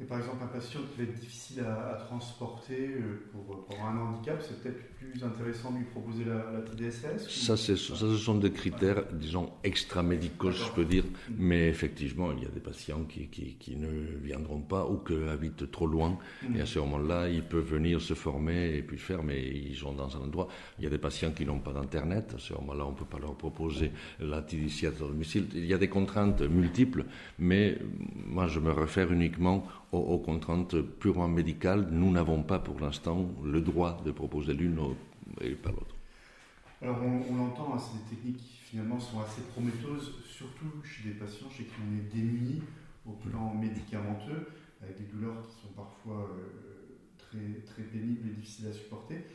Et 0.00 0.04
par 0.04 0.18
exemple, 0.18 0.42
un 0.42 0.46
patient 0.46 0.80
qui 0.80 1.02
va 1.02 1.10
être 1.10 1.20
difficile 1.20 1.60
à, 1.60 1.94
transporter 2.06 2.88
euh, 2.88 3.28
pour, 3.32 3.66
pour, 3.66 3.84
un 3.84 3.98
handicap, 3.98 4.40
c'est 4.40 4.62
peut-être 4.62 4.80
plus 4.96 5.22
intéressant 5.22 5.72
de 5.72 5.78
lui 5.78 5.84
proposer 5.84 6.24
la, 6.24 6.62
TDSS 6.62 7.28
ça, 7.28 7.56
ça, 7.56 7.76
ce 7.76 8.16
sont 8.16 8.36
des 8.36 8.50
critères, 8.50 9.04
disons, 9.12 9.50
extra-médicaux, 9.62 10.52
je 10.52 10.70
peux 10.72 10.86
dire. 10.86 11.04
Mais 11.36 11.68
effectivement, 11.68 12.32
il 12.32 12.44
y 12.44 12.46
a 12.46 12.50
des 12.50 12.60
patients 12.60 13.04
qui, 13.04 13.26
qui, 13.28 13.76
ne 13.76 13.88
viendront 14.22 14.60
pas 14.60 14.86
ou 14.86 14.98
qui 14.98 15.14
habitent 15.28 15.70
trop 15.70 15.86
loin. 15.86 16.18
Mm. 16.42 16.56
Et 16.56 16.60
à 16.62 16.66
ce 16.66 16.78
moment-là, 16.78 17.28
ils 17.28 17.42
peuvent 17.42 17.68
venir 17.68 18.00
se 18.00 18.14
former 18.14 18.76
et 18.76 18.82
puis 18.82 18.96
faire, 18.96 19.22
mais 19.22 19.42
ils 19.42 19.76
sont 19.76 19.92
dans 19.92 20.16
un 20.16 20.20
endroit. 20.20 20.48
Il 20.78 20.84
y 20.84 20.86
a 20.86 20.90
des 20.90 20.98
patients 20.98 21.32
qui 21.32 21.44
n'ont 21.44 21.60
pas 21.60 21.72
d'Internet. 21.72 22.34
À 22.36 22.38
ce 22.38 22.54
moment-là, 22.54 22.86
on 22.86 22.92
ne 22.92 22.96
peut 22.96 23.04
pas 23.04 23.18
leur 23.18 23.34
proposer 23.34 23.92
la 24.18 24.40
TDCS 24.40 24.86
à 24.86 24.90
domicile. 25.08 25.46
Il 25.54 25.66
y 25.66 25.74
a 25.74 25.78
des 25.78 25.88
contraintes 25.88 26.40
multiples, 26.40 27.04
mais 27.38 27.76
moi, 28.26 28.46
je 28.46 28.60
me 28.60 28.70
réfère 28.70 29.12
uniquement 29.12 29.66
aux, 29.92 30.18
contraintes 30.18 30.80
purement 30.80 31.28
médicales. 31.28 31.88
Nous 31.90 32.10
n'avons 32.10 32.42
pas 32.42 32.58
pour 32.58 32.80
l'instant 32.80 33.28
le 33.44 33.60
droit 33.60 34.00
de 34.04 34.10
proposer 34.10 34.54
l'une 34.54 34.78
et 35.40 35.50
pas 35.50 35.70
l'autre. 35.70 35.96
Alors 36.82 36.98
on, 37.02 37.36
l'entend, 37.36 37.74
hein, 37.74 37.80
techniques 38.08 38.38
qui 38.38 38.56
finalement 38.56 38.98
sont 38.98 39.20
assez 39.20 39.42
prometteuses, 39.52 40.14
surtout 40.24 40.82
chez 40.82 41.10
des 41.10 41.14
patients 41.14 41.50
chez 41.50 41.64
qui 41.64 41.72
on 41.86 41.96
est 41.98 42.14
démunis 42.14 42.62
au 43.06 43.12
plan 43.12 43.54
médicamenteux, 43.54 44.48
avec 44.82 44.96
des 44.96 45.04
douleurs 45.12 45.42
qui 45.42 45.60
sont 45.60 45.72
parfois 45.76 46.30
euh, 46.30 46.96
très, 47.18 47.60
très 47.66 47.82
pénibles 47.82 48.28
et 48.28 48.34
difficiles 48.34 48.68
à 48.68 48.72
supporter. 48.72 49.26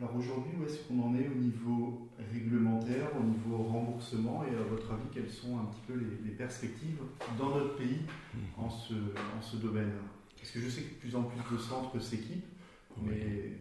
Alors 0.00 0.14
aujourd'hui, 0.14 0.52
où 0.60 0.64
est-ce 0.64 0.86
qu'on 0.86 1.00
en 1.00 1.14
est 1.16 1.26
au 1.26 1.34
niveau 1.34 2.08
réglementaire, 2.32 3.10
au 3.18 3.24
niveau 3.24 3.64
remboursement 3.64 4.44
et 4.44 4.54
à 4.54 4.62
votre 4.62 4.92
avis, 4.92 5.08
quelles 5.12 5.30
sont 5.30 5.58
un 5.58 5.64
petit 5.64 5.80
peu 5.88 5.94
les, 6.24 6.30
perspectives 6.30 7.00
dans 7.36 7.56
notre 7.56 7.76
pays 7.76 8.02
mmh. 8.34 8.38
en 8.60 8.70
ce, 8.70 8.94
en 8.94 9.42
ce 9.42 9.56
domaine 9.56 9.90
Parce 10.36 10.52
que 10.52 10.60
je 10.60 10.68
sais 10.68 10.82
que 10.82 10.94
de 10.94 11.00
plus 11.00 11.16
en 11.16 11.24
plus 11.24 11.56
de 11.56 11.60
centres 11.60 11.98
s'équipent, 12.00 12.44
mais... 13.02 13.52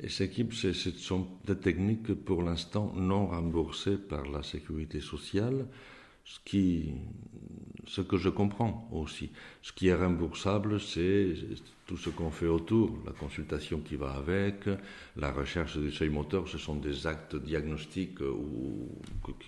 Et 0.00 0.08
s'équipent, 0.08 0.54
ce 0.54 0.72
sont 0.72 1.26
des 1.44 1.58
techniques 1.58 2.14
pour 2.14 2.42
l'instant 2.42 2.94
non 2.94 3.26
remboursées 3.26 3.98
par 3.98 4.24
la 4.26 4.42
sécurité 4.42 5.00
sociale, 5.00 5.66
ce 6.24 6.38
qui 6.44 6.94
ce 7.88 8.02
que 8.02 8.16
je 8.16 8.28
comprends 8.28 8.88
aussi. 8.92 9.30
Ce 9.62 9.72
qui 9.72 9.88
est 9.88 9.94
remboursable, 9.94 10.80
c'est 10.80 11.34
tout 11.86 11.96
ce 11.96 12.10
qu'on 12.10 12.30
fait 12.30 12.46
autour, 12.46 12.98
la 13.06 13.12
consultation 13.12 13.80
qui 13.80 13.96
va 13.96 14.12
avec, 14.12 14.68
la 15.16 15.32
recherche 15.32 15.78
du 15.78 15.90
seuil 15.90 16.10
moteur, 16.10 16.46
ce 16.46 16.58
sont 16.58 16.76
des 16.76 17.06
actes 17.06 17.36
diagnostiques 17.36 18.18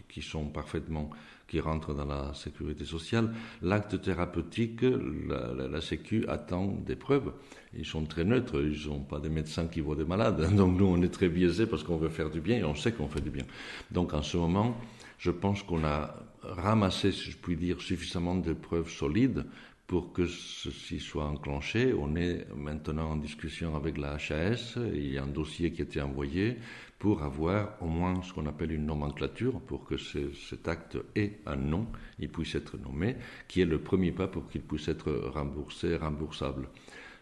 qui 0.09 0.23
sont 0.23 0.47
parfaitement, 0.47 1.11
qui 1.47 1.61
rentrent 1.61 1.93
dans 1.93 2.07
la 2.07 2.33
sécurité 2.33 2.85
sociale. 2.85 3.35
L'acte 3.61 4.01
thérapeutique, 4.01 4.83
la, 4.83 5.81
Sécu 5.83 6.25
attend 6.29 6.67
des 6.87 6.97
preuves. 6.97 7.33
Ils 7.77 7.85
sont 7.85 8.05
très 8.05 8.25
neutres, 8.25 8.63
ils 8.63 8.79
sont 8.79 9.01
pas 9.01 9.19
des 9.19 9.29
médecins 9.29 9.67
qui 9.67 9.81
voient 9.81 9.97
des 9.97 10.05
malades. 10.05 10.55
Donc 10.57 10.79
nous, 10.79 10.87
on 10.87 11.03
est 11.03 11.13
très 11.13 11.29
biaisés 11.29 11.67
parce 11.67 11.83
qu'on 11.83 11.97
veut 11.97 12.09
faire 12.09 12.31
du 12.31 12.41
bien 12.41 12.59
et 12.59 12.65
on 12.65 12.75
sait 12.75 12.93
qu'on 12.93 13.09
fait 13.09 13.21
du 13.21 13.31
bien. 13.31 13.45
Donc 13.91 14.15
en 14.15 14.23
ce 14.23 14.37
moment, 14.37 14.77
je 15.21 15.31
pense 15.31 15.63
qu'on 15.63 15.85
a 15.85 16.15
ramassé, 16.43 17.13
si 17.13 17.31
je 17.31 17.37
puis 17.37 17.55
dire, 17.55 17.81
suffisamment 17.81 18.37
de 18.37 18.55
preuves 18.55 18.89
solides 18.89 19.45
pour 19.87 20.15
que 20.15 20.27
ceci 20.27 20.99
soit 20.99 21.27
enclenché. 21.27 21.93
On 21.93 22.17
est 22.17 22.47
maintenant 22.57 23.11
en 23.11 23.17
discussion 23.17 23.77
avec 23.77 23.99
la 23.99 24.15
HAS. 24.15 24.79
Il 24.95 25.13
y 25.13 25.19
a 25.19 25.25
un 25.25 25.27
dossier 25.27 25.73
qui 25.73 25.83
a 25.83 25.85
été 25.85 26.01
envoyé 26.01 26.57
pour 26.99 27.23
avoir 27.23 27.77
au 27.83 27.87
moins 27.87 28.23
ce 28.23 28.33
qu'on 28.33 28.47
appelle 28.47 28.73
une 28.73 28.87
nomenclature 28.87 29.61
pour 29.61 29.85
que 29.85 29.97
cet 29.99 30.69
acte 30.69 30.97
ait 31.15 31.41
un 31.45 31.57
nom, 31.57 31.87
il 32.19 32.31
puisse 32.31 32.55
être 32.55 32.79
nommé, 32.79 33.17
qui 33.47 33.61
est 33.61 33.67
le 33.67 33.79
premier 33.79 34.13
pas 34.13 34.27
pour 34.27 34.49
qu'il 34.49 34.63
puisse 34.63 34.89
être 34.89 35.13
remboursé, 35.35 35.97
remboursable. 35.97 36.69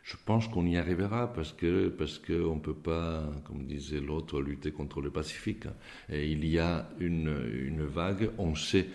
Je 0.03 0.17
pense 0.25 0.49
qu'on 0.49 0.67
y 0.67 0.77
arrivera 0.77 1.33
parce 1.33 1.53
que 1.53 1.89
parce 1.89 2.19
qu'on 2.19 2.55
ne 2.57 2.61
peut 2.61 2.75
pas, 2.75 3.25
comme 3.45 3.65
disait 3.67 4.01
l'autre, 4.01 4.41
lutter 4.41 4.73
contre 4.73 5.01
le 5.01 5.11
Pacifique. 5.11 5.67
Et 6.09 6.31
il 6.31 6.47
y 6.47 6.59
a 6.59 6.89
une, 6.99 7.37
une 7.53 7.85
vague. 7.85 8.31
On 8.39 8.55
sait, 8.55 8.87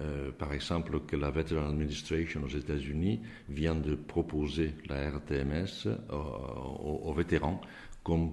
euh, 0.00 0.30
par 0.30 0.52
exemple, 0.52 1.00
que 1.06 1.16
la 1.16 1.30
Veteran 1.30 1.68
Administration 1.68 2.44
aux 2.44 2.56
États-Unis 2.56 3.20
vient 3.48 3.74
de 3.74 3.96
proposer 3.96 4.74
la 4.88 5.10
RTMS 5.10 5.88
aux, 6.10 7.00
aux 7.04 7.14
vétérans 7.14 7.60
comme 8.04 8.32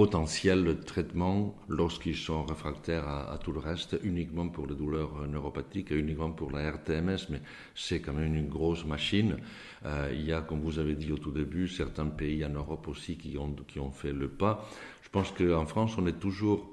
potentiel 0.00 0.78
traitement 0.86 1.54
lorsqu'ils 1.68 2.16
sont 2.16 2.46
réfractaires 2.46 3.06
à, 3.06 3.36
tout 3.36 3.52
le 3.52 3.58
reste, 3.58 3.98
uniquement 4.02 4.48
pour 4.48 4.66
les 4.66 4.74
douleurs 4.74 5.28
neuropathiques 5.28 5.92
et 5.92 5.94
uniquement 5.94 6.30
pour 6.30 6.50
la 6.52 6.70
RTMS, 6.70 7.26
mais 7.28 7.42
c'est 7.74 8.00
quand 8.00 8.14
même 8.14 8.34
une 8.34 8.48
grosse 8.48 8.86
machine. 8.86 9.36
Euh, 9.84 10.10
il 10.14 10.24
y 10.24 10.32
a, 10.32 10.40
comme 10.40 10.62
vous 10.62 10.78
avez 10.78 10.94
dit 10.94 11.12
au 11.12 11.18
tout 11.18 11.32
début, 11.32 11.68
certains 11.68 12.06
pays 12.06 12.42
en 12.46 12.48
Europe 12.48 12.88
aussi 12.88 13.18
qui 13.18 13.36
ont, 13.36 13.54
qui 13.68 13.78
ont 13.78 13.90
fait 13.90 14.14
le 14.14 14.30
pas. 14.30 14.66
Je 15.02 15.10
pense 15.10 15.32
qu'en 15.32 15.66
France, 15.66 15.98
on 15.98 16.06
est 16.06 16.18
toujours 16.18 16.66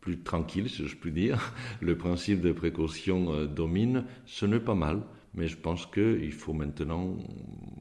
plus 0.00 0.20
tranquille, 0.20 0.70
si 0.70 0.86
je 0.86 0.94
puis 0.94 1.10
dire. 1.10 1.52
Le 1.80 1.98
principe 1.98 2.40
de 2.40 2.52
précaution 2.52 3.32
euh, 3.32 3.46
domine. 3.46 4.04
Ce 4.26 4.46
n'est 4.46 4.60
pas 4.60 4.76
mal, 4.76 5.02
mais 5.34 5.48
je 5.48 5.56
pense 5.56 5.86
qu'il 5.86 6.32
faut 6.32 6.52
maintenant 6.52 7.16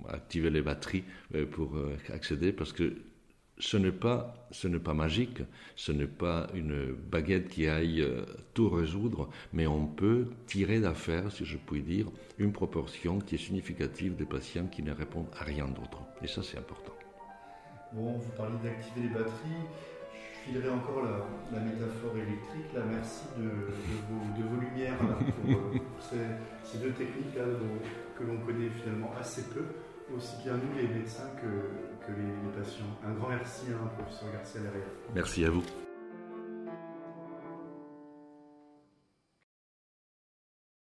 activer 0.10 0.50
les 0.50 0.64
batteries 0.64 1.04
euh, 1.36 1.46
pour 1.46 1.78
accéder, 2.10 2.52
parce 2.52 2.74
que 2.74 2.96
ce 3.62 3.78
n'est 3.78 3.92
pas, 3.92 4.34
magique, 4.94 5.44
ce 5.76 5.92
n'est 5.92 6.08
pas 6.08 6.48
une 6.56 6.94
baguette 6.94 7.48
qui 7.48 7.68
aille 7.68 8.02
euh, 8.02 8.26
tout 8.56 8.70
résoudre, 8.70 9.30
mais 9.54 9.68
on 9.68 9.86
peut 9.86 10.26
tirer 10.48 10.80
d'affaire, 10.80 11.32
si 11.32 11.46
je 11.46 11.58
puis 11.58 11.84
dire, 11.84 12.08
une 12.40 12.52
proportion 12.52 13.20
qui 13.20 13.36
est 13.36 13.38
significative 13.38 14.16
des 14.16 14.26
patients 14.26 14.66
qui 14.66 14.82
ne 14.82 14.92
répondent 14.92 15.30
à 15.40 15.44
rien 15.44 15.68
d'autre. 15.68 16.00
Et 16.24 16.28
ça, 16.28 16.42
c'est 16.42 16.58
important. 16.58 16.94
Bon, 17.94 18.18
vous 18.18 18.32
parlez 18.36 18.58
d'activer 18.64 19.08
les 19.08 19.14
batteries. 19.14 19.68
Je 20.14 20.52
filerai 20.52 20.70
encore 20.70 21.04
la, 21.52 21.60
métaphore 21.60 22.18
électrique. 22.18 22.74
Là, 22.74 22.82
merci 22.90 23.26
de, 23.38 24.44
vos, 24.44 24.60
lumières 24.60 24.98
pour, 24.98 25.52
euh, 25.52 26.28
ces, 26.64 26.80
deux 26.80 26.94
techniques-là 26.94 27.44
que 28.18 28.24
l'on 28.24 28.38
connaît 28.40 28.70
finalement 28.70 29.12
assez 29.20 29.44
peu 29.50 29.66
aussi 30.16 30.36
bien 30.44 30.54
nous 30.54 30.76
les 30.76 30.88
médecins 30.88 31.30
que, 31.42 31.91
les, 32.10 32.62
patients. 32.62 32.86
Un 33.06 33.14
grand 33.14 33.30
merci, 33.30 33.68
à 33.70 33.76
hein, 33.76 33.90
professeur 33.98 34.32
Garcia 34.32 34.62
derrière. 34.62 34.88
Merci 35.14 35.46
à 35.46 35.50
vous. 35.50 35.64